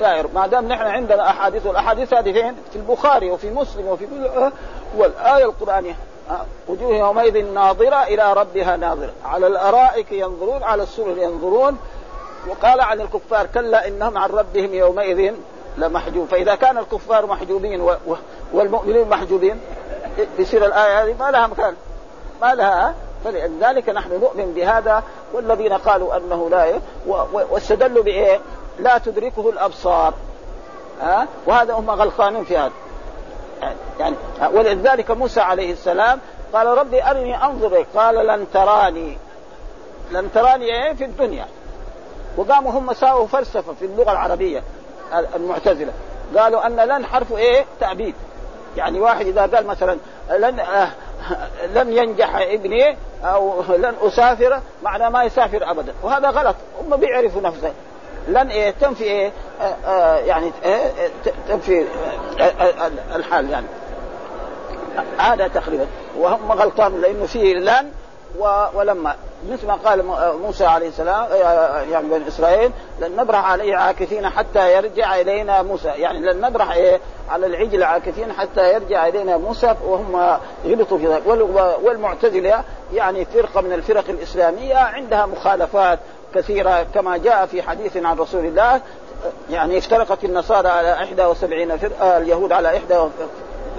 [0.00, 4.26] دائر ما دام نحن عندنا أحاديث والأحاديث هذه فين؟ في البخاري وفي مسلم وفي كل
[4.26, 4.52] آه،
[4.96, 5.96] والآية القرآنية.
[6.30, 9.12] آه، وجوه يومئذ ناظرة إلى ربها ناظرة.
[9.24, 11.78] على الأرائك ينظرون على السرر ينظرون.
[12.48, 15.34] وقال عن الكفار كلا إنهم عن ربهم يومئذ
[15.78, 16.28] لمحجوب.
[16.28, 17.88] فإذا كان الكفار محجوبين
[18.52, 19.60] والمؤمنين محجوبين
[20.38, 21.74] يصير الآية هذه ما لها مكان.
[22.42, 22.94] ما لها
[23.24, 26.80] فلذلك نحن نؤمن بهذا والذين قالوا أنه لا
[27.32, 28.40] واستدلوا بإيه؟
[28.78, 30.14] لا تدركه الأبصار.
[31.00, 32.72] ها؟ وهذا هم غلطانين في هذا.
[34.00, 34.16] يعني
[34.52, 36.20] ولذلك موسى عليه السلام
[36.52, 39.18] قال ربي أرني أنظر قال لن تراني.
[40.12, 41.46] لن تراني إيه؟ في الدنيا.
[42.36, 44.62] وقاموا هم ساووا فلسفة في اللغة العربية
[45.34, 45.92] المعتزلة.
[46.36, 48.14] قالوا أن لن حرف إيه؟ تأبيد.
[48.76, 49.98] يعني واحد إذا قال مثلا
[50.30, 50.88] لن آه
[51.74, 55.94] لن ينجح ابني أو لن أسافر معناه ما يسافر أبدا.
[56.02, 56.56] وهذا غلط.
[56.80, 57.72] هم بيعرفوا نفسه.
[58.28, 60.80] لن إيه تنفي إيه آه آه يعني إيه
[61.48, 61.84] تنفي
[62.40, 63.66] آه الحال يعني.
[65.18, 65.86] هذا تقريبا.
[66.18, 67.90] وهم غلطان لأنه فيه لن
[68.74, 69.14] ولما
[69.50, 70.04] مثل ما قال
[70.42, 71.26] موسى عليه السلام
[71.90, 75.88] يعني بني إسرائيل لن نبرح عليه عاكفين حتى يرجع إلينا موسى.
[75.88, 81.22] يعني لن نبرح إيه؟ على العجل عاكفين حتى يرجع إلينا موسى وهم غلطوا في ذلك.
[81.82, 85.98] والمعتزلة يعني فرقة من الفرق الإسلامية عندها مخالفات
[86.34, 88.80] كثيرة كما جاء في حديث عن رسول الله
[89.50, 92.76] يعني افترقت النصارى على 71 فرقة اليهود على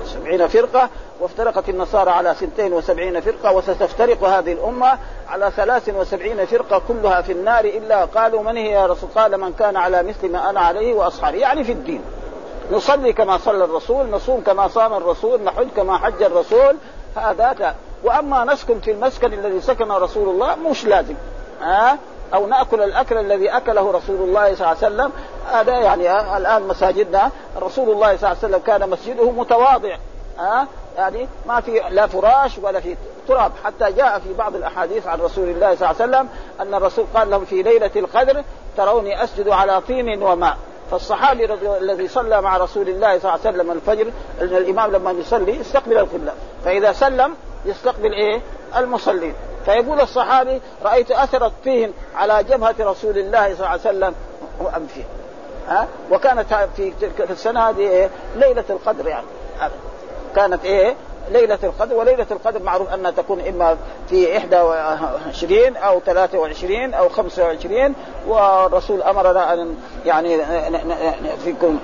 [0.03, 0.89] 71 فرقة
[1.19, 4.97] وافترقت النصارى على سنتين وسبعين فرقة وستفترق هذه الأمة
[5.29, 9.53] على ثلاث وسبعين فرقة كلها في النار إلا قالوا من هي يا رسول قال من
[9.53, 12.01] كان على مثل ما أنا عليه وأصحابي يعني في الدين.
[12.71, 16.75] نصلي كما صلى الرسول نصوم كما صام الرسول نحج كما حج الرسول
[17.15, 21.15] هذا وأما نسكن في المسكن الذي سكن رسول الله مش لازم.
[21.61, 21.97] ها؟
[22.33, 25.11] أو نأكل الأكل الذي أكله رسول الله صلى الله عليه وسلم.
[25.51, 29.97] هذا يعني الآن مساجدنا رسول الله صلى الله عليه وسلم كان مسجده متواضع
[30.39, 30.67] ها
[30.97, 32.95] يعني ما في لا فراش ولا في
[33.27, 33.51] تراب.
[33.63, 36.29] حتى جاء في بعض الأحاديث عن رسول الله صلى الله عليه وسلم
[36.61, 38.43] أن الرسول قال لهم في ليلة القدر
[38.77, 40.57] تروني أسجد على طين وماء.
[40.91, 45.59] فالصحابي رضي الذي صلى مع رسول الله صلى الله عليه وسلم الفجر الإمام لما يصلي
[45.59, 46.33] يستقبل القبلة.
[46.65, 48.41] فإذا سلم يستقبل إيه؟
[48.77, 49.33] المصلين.
[49.65, 54.15] فيقول الصحابي رأيت اثر الطين على جبهة رسول الله صلى الله عليه وسلم.
[54.59, 55.03] وانفه
[55.67, 59.25] ها؟ وكانت في تلك السنة هذه إيه؟ ليلة القدر يعني.
[60.35, 60.95] كانت إيه؟
[61.31, 63.77] ليلة القدر وليلة القدر معروف أنها تكون إما
[64.09, 67.95] في 21 أو 23 أو 25
[68.27, 70.39] والرسول أمرنا أن يعني
[71.43, 71.79] فيكم.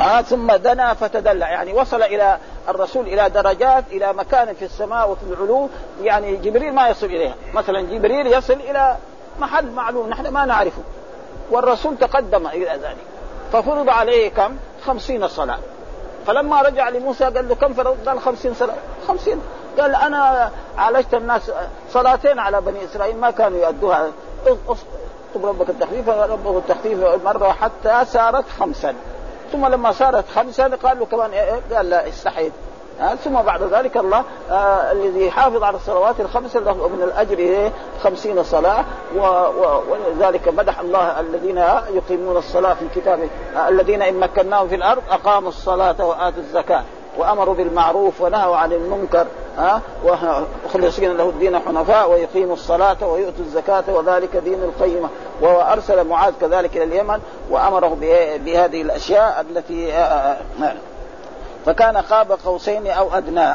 [0.00, 5.22] آه ثم دنا فتدلى يعني وصل إلى الرسول إلى درجات إلى مكان في السماء وفي
[5.30, 5.68] العلو
[6.02, 7.34] يعني جبريل ما يصل إليها.
[7.54, 8.96] مثلا جبريل يصل إلى
[9.38, 10.82] محل معلوم نحن ما نعرفه.
[11.50, 12.96] والرسول تقدم إلى ذلك.
[13.52, 15.58] ففرض عليه كم؟ خمسين صلاة.
[16.26, 18.74] فلما رجع لموسى قال له كم فرض؟ قال خمسين صلاة
[19.08, 19.40] خمسين.
[19.80, 21.50] قال أنا عالجت الناس
[21.92, 24.10] صلاتين على بني إسرائيل ما كانوا يؤدوها
[24.46, 28.94] اطلب ربك التخفيف ربه التخفيف مرة حتى صارت خمسا.
[29.52, 32.52] ثم لما صارت خمسا قال له كمان إيه, إيه؟ قال لا استحيت.
[32.52, 32.63] آه
[33.24, 38.42] ثم بعد ذلك الله آه الذي يحافظ على الصلوات الخمس له من الأجر إيه؟ خمسين
[38.42, 38.84] صلاة
[39.88, 41.58] ولذلك مدح الله الذين
[41.90, 46.82] يقيمون الصلاة في كتابه آه الذين إن مكناهم في الأرض أقاموا الصلاة وآتوا الزكاة
[47.18, 49.26] وأمروا بالمعروف ونهوا عن المنكر
[49.58, 55.08] ها وخلصين له الدين حنفاء ويقيموا الصلاة ويؤتوا الزكاة وذلك دين القيمة.
[55.42, 57.96] وارسل معاذ كذلك إلى اليمن وأمره
[58.44, 59.92] بهذه الأشياء التي
[61.66, 63.54] فكان قاب قوسين أو أدنى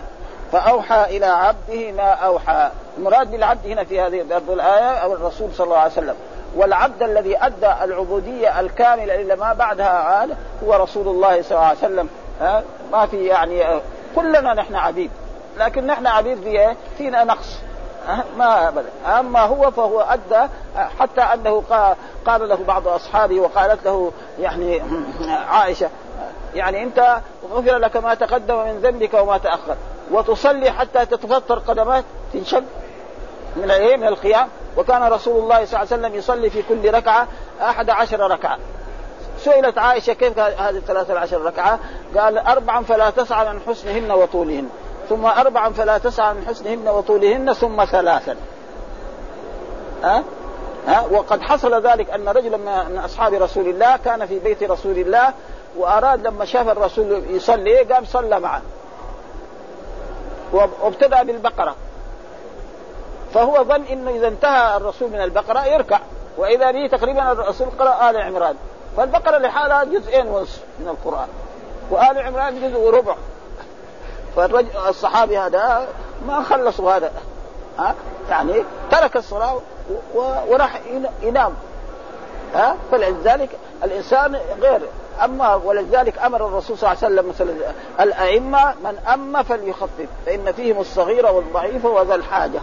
[0.52, 2.70] فأوحى إلى عبده ما أوحى.
[2.98, 6.16] المراد بالعبد هنا في هذه الآية أو الرسول صلى الله عليه وسلم.
[6.56, 11.78] والعبد الذي أدى العبودية الكاملة إلى ما بعدها عاد هو رسول الله صلى الله عليه
[11.78, 12.10] وسلم.
[12.42, 13.82] ها؟ ما في يعني
[14.16, 15.12] كلنا نحن عبيد.
[15.58, 17.60] لكن نحن عبيد في فينا نقص.
[18.38, 18.90] ما ابدا.
[19.20, 20.52] أما هو فهو أدى
[21.00, 21.64] حتى أنه
[22.26, 24.82] قال له بعض أصحابه وقالت له يعني
[25.52, 25.90] عائشة
[26.56, 29.76] يعني انت غفر لك ما تقدم من ذنبك وما تأخر.
[30.12, 32.64] وتصلي حتى تتفطر قدمات تنشق
[33.56, 37.28] من إيه من القيام وكان رسول الله صلى الله عليه وسلم يصلي في كل ركعة
[37.62, 38.58] أحد عشر ركعة.
[39.40, 41.80] سئلت عائشة كيف هذه الثلاثة عشر ركعة؟
[42.18, 44.70] قال اربعا فلا تسعى عن حسنهن وطولهن.
[45.10, 48.36] ثم اربعا فلا تسعى عن حسنهن وطولهن ثم ثلاثا.
[50.04, 50.24] ها؟
[50.88, 55.34] ها؟ وقد حصل ذلك أن رجلا من أصحاب رسول الله كان في بيت رسول الله
[55.78, 58.62] وأراد لما شاف الرسول يصلي قام صلى معه.
[60.54, 61.76] وابتدأ بالبقرة.
[63.34, 66.00] فهو ظن إنه إذا انتهى الرسول من البقرة يركع.
[66.38, 68.56] وإذا به تقريبا الرسول قرأ آل عمران.
[68.98, 71.28] فالبقرة لحالها جزئين ونصف من القرآن.
[71.92, 73.16] وآل عمران جزء وربع.
[74.36, 75.88] فالرجل الصحابي هذا
[76.28, 77.12] ما خلصوا هذا.
[77.80, 77.96] ها؟
[78.30, 79.60] يعني ترك الصلاة
[80.50, 80.82] وراح
[81.22, 81.54] ينام.
[82.56, 83.50] ها؟ فلذلك
[83.84, 84.82] الإنسان غير
[85.24, 90.80] أما ولذلك أمر الرسول صلى الله عليه وسلم مثلا الأئمة من أما فليخفف فإن فيهم
[90.80, 92.60] الصغير والضعيف وذا الحاجة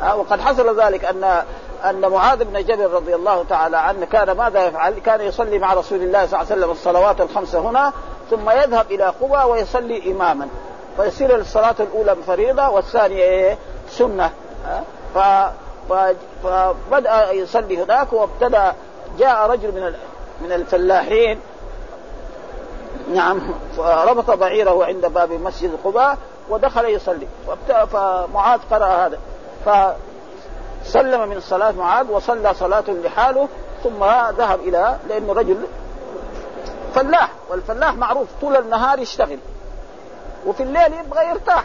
[0.00, 1.42] ها وقد حصل ذلك أن
[1.84, 6.02] أن معاذ بن جبل رضي الله تعالى عنه كان ماذا يفعل؟ كان يصلي مع رسول
[6.02, 7.92] الله صلى الله عليه وسلم الصلوات الخمسه هنا
[8.30, 10.48] ثم يذهب إلى قبى ويصلي إماما
[10.96, 14.30] فيصير الصلاة الأولى فريضه والثانية إيه؟ سنة
[15.14, 15.18] ف
[16.44, 18.74] فبدأ يصلي هناك وابتدأ
[19.18, 19.94] جاء رجل من
[20.40, 21.40] من الفلاحين
[23.14, 23.40] نعم
[23.78, 26.18] ربط بعيره عند باب مسجد قباء
[26.50, 27.26] ودخل يصلي.
[27.92, 29.18] فمعاذ قرأ هذا.
[30.84, 33.48] فسلم من صلاة معاذ وصلى صلاة لحاله
[33.84, 34.04] ثم
[34.38, 35.56] ذهب إلى لأنه رجل
[36.94, 39.38] فلاح والفلاح معروف طول النهار يشتغل.
[40.46, 41.64] وفي الليل يبغى يرتاح.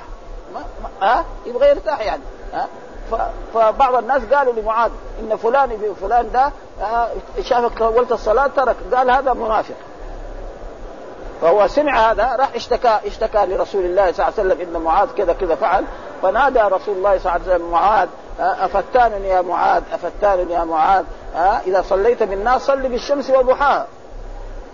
[1.02, 2.22] ها؟ أه؟ يبغى يرتاح يعني
[2.54, 2.68] ها؟
[3.14, 7.10] أه؟ فبعض الناس قالوا لمعاذ إن فلان فلان ده أه
[7.42, 8.76] شافك طولت الصلاة ترك.
[8.94, 9.76] قال هذا منافق.
[11.46, 15.34] فهو سمع هذا راح اشتكى اشتكى لرسول الله صلى الله عليه وسلم إن معاذ كذا
[15.34, 15.86] كذا فعل
[16.22, 18.08] فنادى رسول الله صلى الله عليه وسلم معاذ
[18.40, 21.04] افتان يا معاذ افتان يا معاذ
[21.68, 23.88] إذا صليت بالناس صل بالشمس وضحاها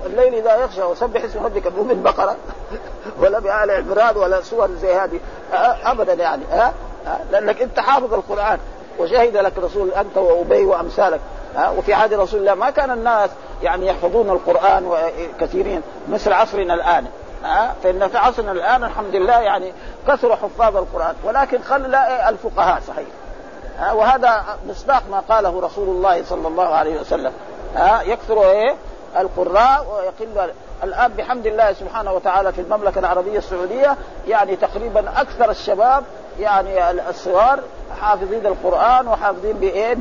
[0.06, 2.36] الليل إذا يخشى وسبح اسم ربك مو بالبقرة
[3.22, 5.20] ولا بآل عمران ولا سور زي هذه
[5.84, 6.74] ابدا يعني ها
[7.32, 8.60] لأنك أنت حافظ القرآن
[9.00, 11.20] وشهد لك رسول أنت وأبي وأمثالك.
[11.58, 13.30] وفي عهد رسول الله ما كان الناس
[13.64, 14.92] يعني يحفظون القرآن
[15.40, 17.06] كثيرين مثل عصرنا الآن
[17.84, 19.74] فإن في عصرنا الآن الحمد لله يعني
[20.08, 23.08] كثر حفاظ القرآن ولكن خل الفقهاء صحيح
[23.94, 27.32] وهذا مصداق ما قاله رسول الله صلى الله عليه وسلم
[28.06, 28.76] يكثر إيه؟
[29.20, 30.52] القراء ويقل
[30.84, 36.04] الآن بحمد الله سبحانه وتعالى في المملكة العربية السعودية يعني تقريبا أكثر الشباب
[36.40, 37.60] يعني الصغار
[38.02, 39.98] حافظين القرآن وحافظين بإيه؟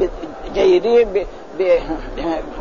[0.55, 1.27] جيدين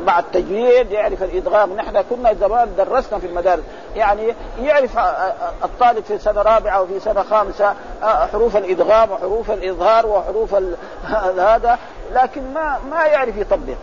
[0.06, 1.74] بعد تجويد يعرف الإدغام.
[1.74, 3.64] نحن كنا زمان درسنا في المدارس.
[3.96, 4.98] يعني يعرف
[5.64, 10.56] الطالب في سنة رابعة وفي سنة خامسة حروف الإدغام وحروف الإظهار وحروف
[11.38, 11.78] هذا
[12.14, 13.76] لكن ما ما يعرف يطبق.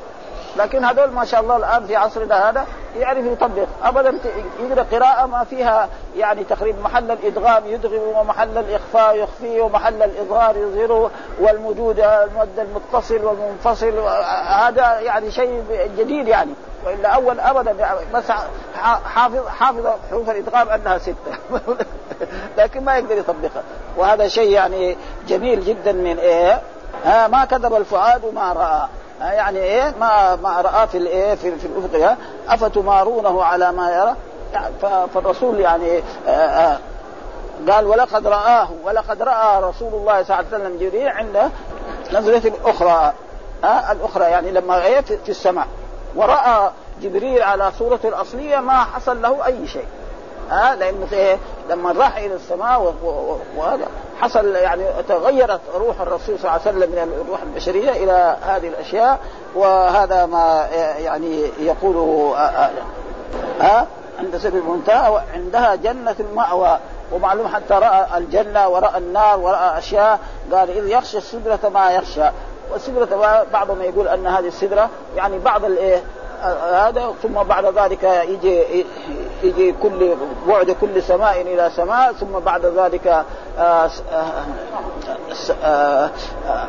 [0.57, 2.67] لكن هذول ما شاء الله الآن في عصرنا هذا
[2.97, 3.67] يعرف يطبق.
[3.83, 4.19] ابدا
[4.61, 11.11] يقرا قراءة ما فيها يعني تقريبا محل الإدغام يدغم ومحل الإخفاء يخفيه ومحل الإظهار يظهره
[11.41, 13.99] والموجود المد المتصل والمنفصل.
[14.49, 15.65] هذا يعني شيء
[15.99, 16.53] جديد يعني.
[16.87, 18.25] وإلا أول ابدا يعني بس
[19.05, 21.17] حافظ حافظ حروف الإدغام أنها سته
[22.59, 23.63] لكن ما يقدر يطبقها.
[23.97, 24.97] وهذا شيء يعني
[25.29, 26.61] جميل جدا من إيه؟
[27.05, 28.89] ها ما كذب الفؤاد ما رأى.
[29.21, 32.17] يعني إيه؟ ما ما رأى في الايه في, في الافق
[32.49, 34.17] أفتمارونه على ما يرى؟
[35.15, 36.79] فالرسول يعني آآ آآ
[37.71, 41.51] قال ولقد رآه ولقد رأى رسول الله صلى الله عليه وسلم جبريل عند
[42.13, 43.13] نزلة أخرى
[43.65, 45.67] آه الأخرى يعني لما إيه في السماء.
[46.17, 46.71] ورأى
[47.03, 49.87] جبريل على صورته الأصلية ما حصل له أي شيء.
[50.51, 51.39] ها آه لأنه إيه
[51.71, 52.95] لما راح إلى السماء
[53.57, 53.87] وهذا
[54.21, 59.19] حصل يعني تغيرت روح الرسول صلى الله عليه وسلم من الروح البشرية إلى هذه الأشياء
[59.55, 62.35] وهذا ما يعني يقوله
[63.61, 63.87] ها
[64.19, 66.79] عند سبيل المنتهى وعندها جنة المأوى.
[67.13, 70.19] ومعلوم حتى رأى الجنة ورأى النار ورأى أشياء
[70.53, 72.31] قال إذ يخشى السدرة ما يخشى.
[72.73, 76.03] والسدرة بعضهم يقول أن هذه السدرة يعني بعض الإيه
[76.73, 78.85] هذا ثم بعد ذلك يجي
[79.43, 80.17] يجي كل
[80.49, 83.25] بعد كل سماء إلى سماء ثم بعد ذلك
[83.59, 83.91] آآ
[85.63, 86.11] آآ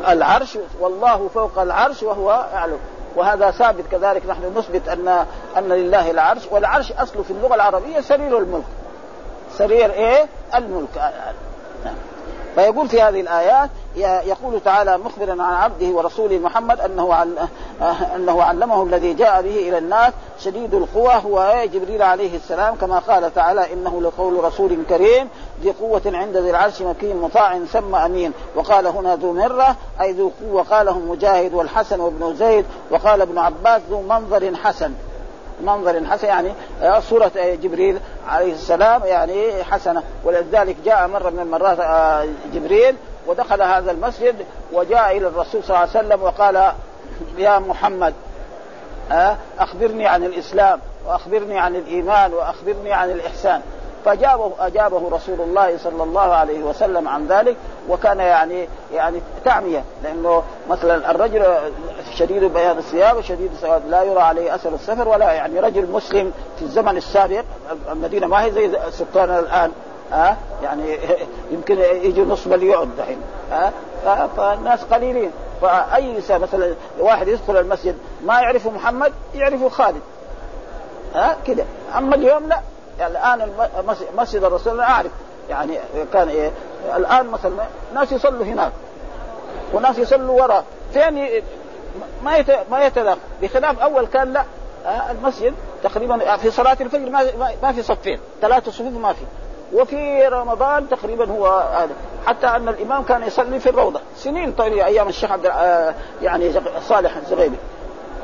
[0.08, 2.80] العرش والله فوق العرش وهو يعلم
[3.15, 5.25] وهذا ثابت كذلك نحن نثبت أن
[5.58, 8.65] أن لله العرش والعرش اصله في اللغة العربية سرير الملك.
[9.58, 10.25] سرير إيه؟
[10.56, 11.13] الملك.
[12.57, 13.69] فيقول في هذه الآيات
[14.27, 17.23] يقول تعالى مخبرا عن عبده ورسوله محمد أنه
[18.15, 23.33] أنه علمه الذي جاء به إلى الناس شديد القوى هو جبريل عليه السلام كما قال
[23.33, 25.29] تعالى إنه لقول رسول كريم
[25.61, 28.31] ذي قوة عند ذي العرش مكين مطاع ثم أمين.
[28.55, 33.81] وقال هنا ذو مرة أي ذو قوة قاله مجاهد والحسن وابن زيد وقال ابن عباس
[33.89, 34.93] ذو منظر حسن.
[35.61, 36.51] منظر حسن يعني
[37.01, 40.03] صورة جبريل عليه السلام يعني حسنة.
[40.23, 41.77] ولذلك جاء مرة من المرات
[42.53, 42.95] جبريل
[43.27, 44.35] ودخل هذا المسجد
[44.73, 46.71] وجاء إلى الرسول صلى الله عليه وسلم وقال
[47.37, 48.13] يا محمد
[49.59, 53.61] أخبرني عن الإسلام وأخبرني عن الإيمان وأخبرني عن الإحسان.
[54.05, 57.55] فأجابه أجابه رسول الله صلى الله عليه وسلم عن ذلك
[57.89, 61.45] وكان يعني يعني تعمية لأنه مثلا الرجل
[62.13, 66.62] شديد بياض الثياب وشديد السواد لا يرى عليه أثر السفر ولا يعني رجل مسلم في
[66.62, 67.43] الزمن السابق
[67.91, 69.71] المدينة ما هي زي سكاننا الآن
[70.12, 70.97] ها؟ يعني
[71.53, 73.17] يمكن يجي نص مليون دحين
[73.51, 73.71] ها؟
[74.38, 75.31] فالناس قليلين
[75.62, 80.01] فأي مثلا واحد يدخل المسجد ما يعرف محمد يعرف خالد
[81.15, 81.63] ها أه؟ كده
[81.97, 82.60] أما اليوم لا
[83.01, 83.51] الآن
[84.17, 85.12] مسجد الرسول أنا أعرف.
[85.49, 85.79] يعني
[86.13, 86.51] كان إيه
[86.95, 87.51] الآن مثلا
[87.93, 88.71] ناس يصلوا هناك.
[89.73, 90.63] وناس يصلوا وراء.
[90.93, 91.43] فين
[92.23, 92.43] ما.
[92.71, 94.43] ما يتداخل بخلاف أول كان لا.
[95.12, 97.10] المسجد تقريبا في صلاة الفجر
[97.62, 98.19] ما في صفين.
[98.41, 99.25] ثلاثة صفوف ما في.
[99.73, 101.93] وفي رمضان تقريبا هو هذا.
[102.27, 104.01] حتى أن الإمام كان يصلي في الروضة.
[104.17, 105.45] سنين طويلة أيام الشيخ عبد
[106.21, 106.53] يعني
[106.88, 107.57] صالح الزغيبي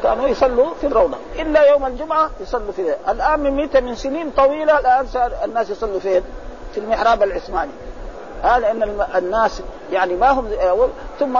[0.03, 1.17] كانوا يصلوا في الروضة.
[1.39, 5.07] إلا يوم الجمعة يصلوا في الآن من متى من سنين طويلة الآن
[5.43, 6.23] الناس يصلوا فين؟
[6.73, 7.71] في المحراب العثماني.
[8.43, 9.61] هذا لأن الناس
[9.91, 10.49] يعني ما هم
[11.19, 11.37] ثم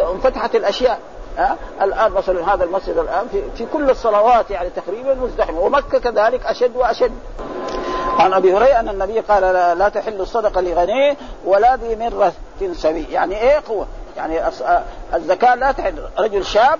[0.00, 0.98] انفتحت الأشياء.
[1.38, 5.60] ها الآن مثلا هذا المسجد الآن في, في كل الصلوات يعني تقريبا مزدحمة.
[5.60, 7.12] ومكة كذلك أشد وأشد.
[8.18, 12.32] عن أبي هريرة أن النبي قال لا, لا تحل الصدقة لغني ولا ذي مرة
[12.72, 13.04] سوي.
[13.10, 14.40] يعني إيه قوة؟ يعني
[15.14, 15.94] الزكاة لا تحل.
[16.18, 16.78] رجل شاب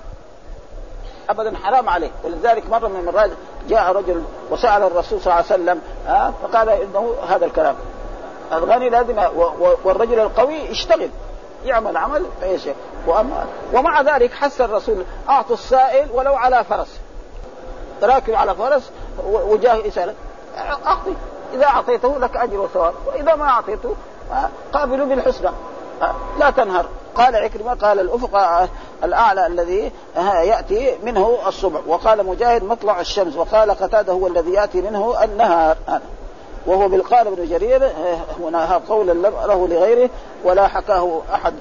[1.31, 2.11] ابدا حرام عليه.
[2.25, 3.31] ولذلك مرة من المرات
[3.69, 7.75] جاء رجل وسأل الرسول صلى الله عليه وسلم ها فقال إنه هذا الكلام.
[8.53, 9.19] الغني لازم
[9.85, 11.11] والرجل القوي يشتغل
[11.65, 12.62] يعمل عمل إيش
[13.73, 17.01] ومع ذلك حث الرسول أعطوا السائل ولو على فرس.
[18.03, 18.91] راكب على فرس
[19.27, 20.15] وجاه يسالك
[20.87, 21.15] أعطي
[21.55, 23.95] إذا أعطيته لك أجر وثواب وإذا ما أعطيته
[24.73, 25.51] قابلوا بالحسنى
[26.38, 26.87] لا تنهر.
[27.14, 28.66] قال عكرمة قال الأفق
[29.04, 29.92] الأعلى الذي
[30.42, 31.80] يأتي منه الصبح.
[31.87, 33.37] وقال مجاهد مطلع الشمس.
[33.37, 35.76] وقال قتاده هو الذي يأتي منه النهار.
[36.66, 37.90] وهو بالقال ابن جرير
[38.40, 39.12] هنا قولا
[39.47, 40.11] له لغيره
[40.44, 41.55] ولا حكاه أحد.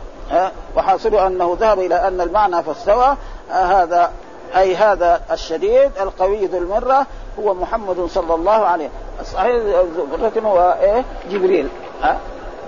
[0.78, 3.16] وحاصل أنه ذهب إلى أن المعنى فاستوى
[3.50, 4.12] هذا
[4.56, 7.06] أي هذا الشديد القوي ذو المرة
[7.40, 8.90] هو محمد صلى الله عليه
[9.34, 9.84] صحيح
[10.46, 11.70] هو إيه؟ جبريل.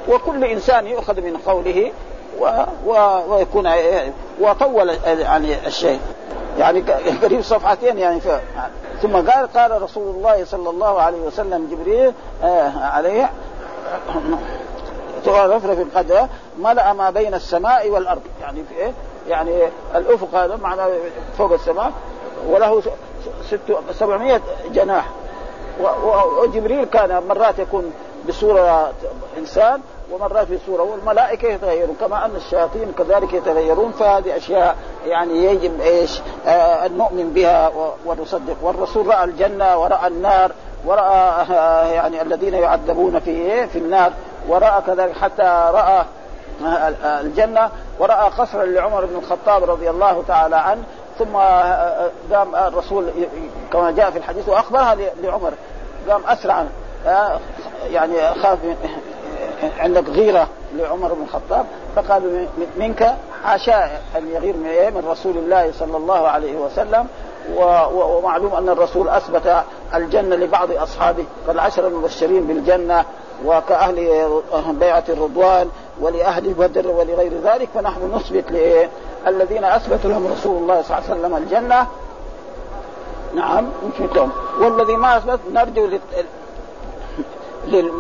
[0.10, 1.92] وكل إنسان يؤخذ من قوله
[2.40, 2.64] و...
[2.86, 2.94] و...
[3.30, 3.72] ويكون
[4.40, 6.00] وطول يعني الشيء.
[6.60, 6.82] يعني
[7.24, 8.28] قريب صفحتين يعني ف...
[9.02, 13.30] ثم قال قال رسول الله صلى الله عليه وسلم جبريل آه عليه
[15.28, 16.28] رفرف القدر
[16.60, 18.22] ملأ ما بين السماء والأرض.
[18.42, 18.92] يعني في إيه؟
[19.28, 19.52] يعني
[19.96, 20.90] الأفق هذا معناه
[21.38, 21.92] فوق السماء
[22.50, 22.82] وله
[23.50, 23.60] ست
[23.92, 24.42] سبعمية
[24.72, 25.06] جناح.
[26.42, 27.94] وجبريل كان مرات يكون
[28.28, 28.92] بصورة
[29.38, 29.82] إنسان
[30.12, 33.92] ومرات بصورة والملائكة يتغيرون كما أن الشياطين كذلك يتغيرون.
[33.92, 37.72] فهذه أشياء يعني يجب إيش؟ آه أن نؤمن بها
[38.06, 38.56] ونصدق.
[38.62, 40.52] والرسول رأى الجنة ورأى النار
[40.86, 44.12] ورأى آه يعني الذين يعذبون في إيه؟ في النار
[44.48, 46.06] ورأى كذلك حتى رأى
[47.04, 50.84] الجنة ورأى قصرا لعمر بن الخطاب رضي الله تعالى عنه.
[51.20, 51.36] ثم
[52.36, 53.10] قام الرسول
[53.74, 55.54] كما جاء في الحديث وأخبرها لعمر
[56.10, 56.66] قام أسرع
[57.92, 58.58] يعني خاف
[59.80, 62.48] عندك غيرة لعمر بن الخطاب فقال
[62.78, 63.86] منك حاشا
[64.18, 64.56] ان يغير
[64.92, 67.08] من رسول الله صلى الله عليه وسلم
[67.94, 69.64] ومعلوم أن الرسول أثبت
[69.96, 73.06] الجنة لبعض أصحابه كالعشر المبشرين بالجنة
[73.46, 75.70] وكأهل بيعة الرضوان
[76.02, 78.46] ولأهل بدر ولغير ذلك فنحن نثبت
[79.28, 81.88] الذين أثبت لهم رسول الله صلى الله عليه وسلم الجنة.
[83.36, 84.32] نعم نثبت لهم.
[84.60, 85.90] والذي ما أثبت نرجو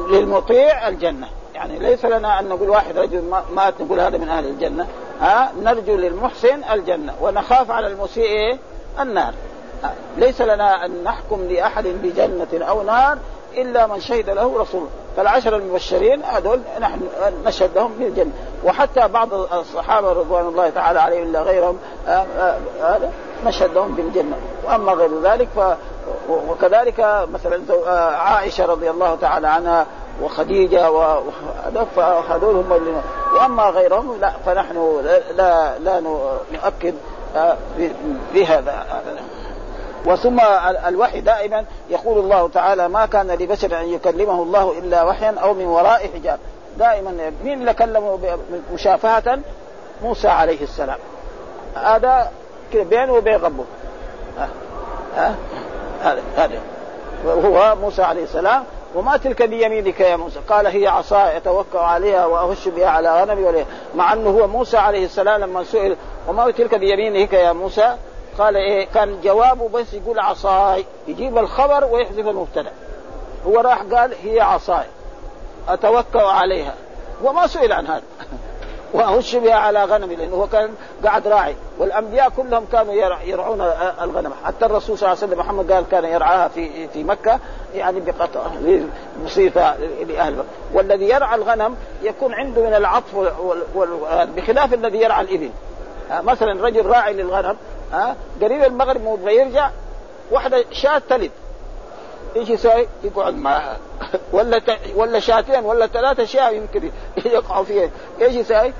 [0.07, 1.27] للمطيع الجنة.
[1.57, 3.23] يعني ليس لنا أن نقول واحد رجل
[3.55, 4.87] مات نقول هذا من أهل الجنة.
[5.21, 8.57] ها نرجو للمحسن الجنة ونخاف على المسيء
[8.99, 9.33] النار.
[10.17, 13.17] ليس لنا أن نحكم لأحد بجنة أو نار
[13.57, 14.87] إلا من شهد له رسول.
[15.17, 17.01] فالعشر المبشرين هذول نحن
[17.45, 18.31] نشهد لهم بالجنة
[18.63, 21.77] وحتى بعض الصحابة رضوان الله تعالى عليهم إلا غيرهم
[22.07, 23.11] آه، آه، هذا
[23.45, 25.59] نشهد لهم بالجنة وأما غير ذلك ف
[26.29, 29.85] وكذلك مثلا آه، عائشة رضي الله تعالى عنها
[30.23, 33.01] وخديجة وهذول هم اللي
[33.33, 35.01] وأما غيرهم لا فنحن
[35.35, 35.99] لا لا
[36.51, 36.95] نؤكد
[38.33, 38.85] بهذا
[40.05, 40.39] وثم
[40.87, 45.65] الوحي دائما يقول الله تعالى ما كان لبشر أن يكلمه الله إلا وحيا أو من
[45.65, 46.39] وراء حجاب.
[46.77, 48.37] دائما مين اللي كلمه
[48.73, 49.39] مشافهة؟
[50.03, 50.97] موسى عليه السلام.
[51.75, 52.31] هذا
[52.73, 53.65] بينه وبين ربه.
[54.37, 54.49] ها
[55.15, 55.35] ها
[56.03, 56.59] هذا هذا.
[57.25, 58.63] وهو موسى عليه السلام.
[58.95, 60.39] وما تلك بيمينك يا موسى.
[60.49, 63.65] قال هي عصاي اتوكا عليها وأهش بها على غنمي
[63.95, 65.95] مع أنه هو موسى عليه السلام لما سئل
[66.27, 67.95] وما تلك بيمينك يا موسى؟
[68.37, 70.85] قال إيه كان جوابه بس يقول عصاي.
[71.07, 72.71] يجيب الخبر ويحذف المبتدأ.
[73.47, 74.85] هو راح قال هي عصاي.
[75.67, 76.73] اتوكا عليها.
[77.23, 78.03] وما سئل عن هذا.
[78.93, 80.69] وأهش بها على غنمي لأنه هو كان
[81.03, 81.55] قاعد راعي.
[81.77, 83.61] والأنبياء كلهم كانوا يرعون
[84.01, 84.33] الغنم.
[84.45, 87.39] حتى الرسول صلى الله عليه وسلم محمد قال كان يرعاها في في مكة
[87.75, 88.41] يعني بقطع
[89.25, 89.77] بصفه
[90.07, 90.45] لأهل مكة.
[90.73, 93.15] والذي يرعى الغنم يكون عنده من العطف
[94.35, 95.49] بخلاف الذي يرعى الإبل.
[96.11, 97.55] مثلا رجل راعي للغنم
[98.41, 99.69] قريب المغرب مو يرجع
[100.31, 101.31] واحدة شاة تلد.
[102.37, 103.77] إيش يسوي؟ يقعد معها.
[104.31, 104.79] ولا ت...
[104.95, 106.91] ولا شاتين ولا ثلاثة شاة يمكن
[107.25, 107.89] يقعوا فيها.
[108.21, 108.73] إيش يسوي؟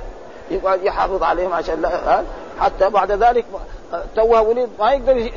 [0.52, 2.24] يقعد يحافظ عليهم عشان لا
[2.60, 3.46] حتى بعد ذلك
[4.16, 5.32] توها ولد ما يقدر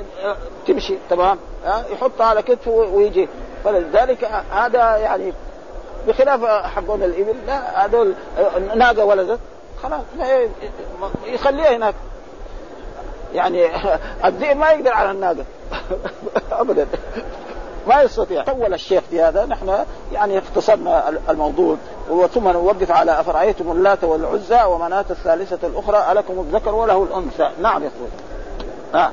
[0.67, 3.29] تمشي تمام؟ ها؟ يحطها على كتفه ويجي.
[3.65, 5.33] فلذلك هذا يعني
[6.09, 8.15] بخلاف حقون الإبل لا هذول
[8.75, 9.41] ناقة ولدت
[9.83, 10.01] خلاص
[11.27, 11.95] يخليها هناك.
[13.35, 13.67] يعني
[14.27, 15.45] الذئب ما يقدر على الناقة.
[16.53, 16.87] ابدا.
[17.91, 21.77] ما يستطيع طول الشيخ في هذا نحن يعني اختصرنا الموضوع
[22.35, 28.11] ثم نوقف على أفرأيتم اللات والعزى ومناة الثالثة الأخرى ألكم الذكر وله الأنثى نعم طويل
[28.95, 29.11] آه.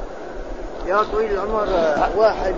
[0.88, 1.67] يا طويل العمر
[2.17, 2.55] واحد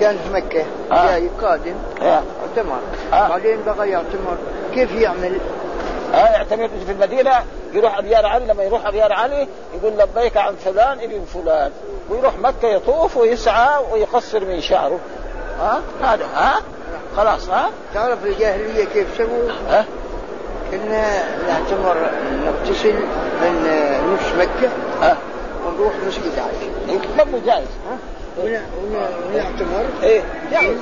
[0.00, 1.06] كان في مكة آه.
[1.06, 2.22] جاي قادم آه.
[2.42, 2.78] اعتمر
[3.12, 3.28] آه.
[3.28, 4.36] بعدين بغى يعتمر
[4.74, 5.38] كيف يعمل؟
[6.14, 7.32] آه يعتمر في المدينة
[7.72, 11.70] يروح ابيار علي لما يروح ابيار علي يقول لبيك عن فلان ابن فلان
[12.10, 14.98] ويروح مكة يطوف ويسعى ويقصر من شعره
[15.60, 16.60] ها؟ هذا ها؟
[17.16, 19.84] خلاص ها؟ تعرف الجاهلية كيف سووا؟ ها؟
[20.70, 22.10] كنا نعتمر
[22.44, 22.94] نغتسل
[23.42, 23.68] من
[24.12, 24.70] نص مكة
[25.02, 25.16] ها؟
[25.66, 27.98] ونروح مسجد عائشه يمكن جائز ها؟
[28.38, 30.22] ونعتمر إيه.
[30.50, 30.78] جائز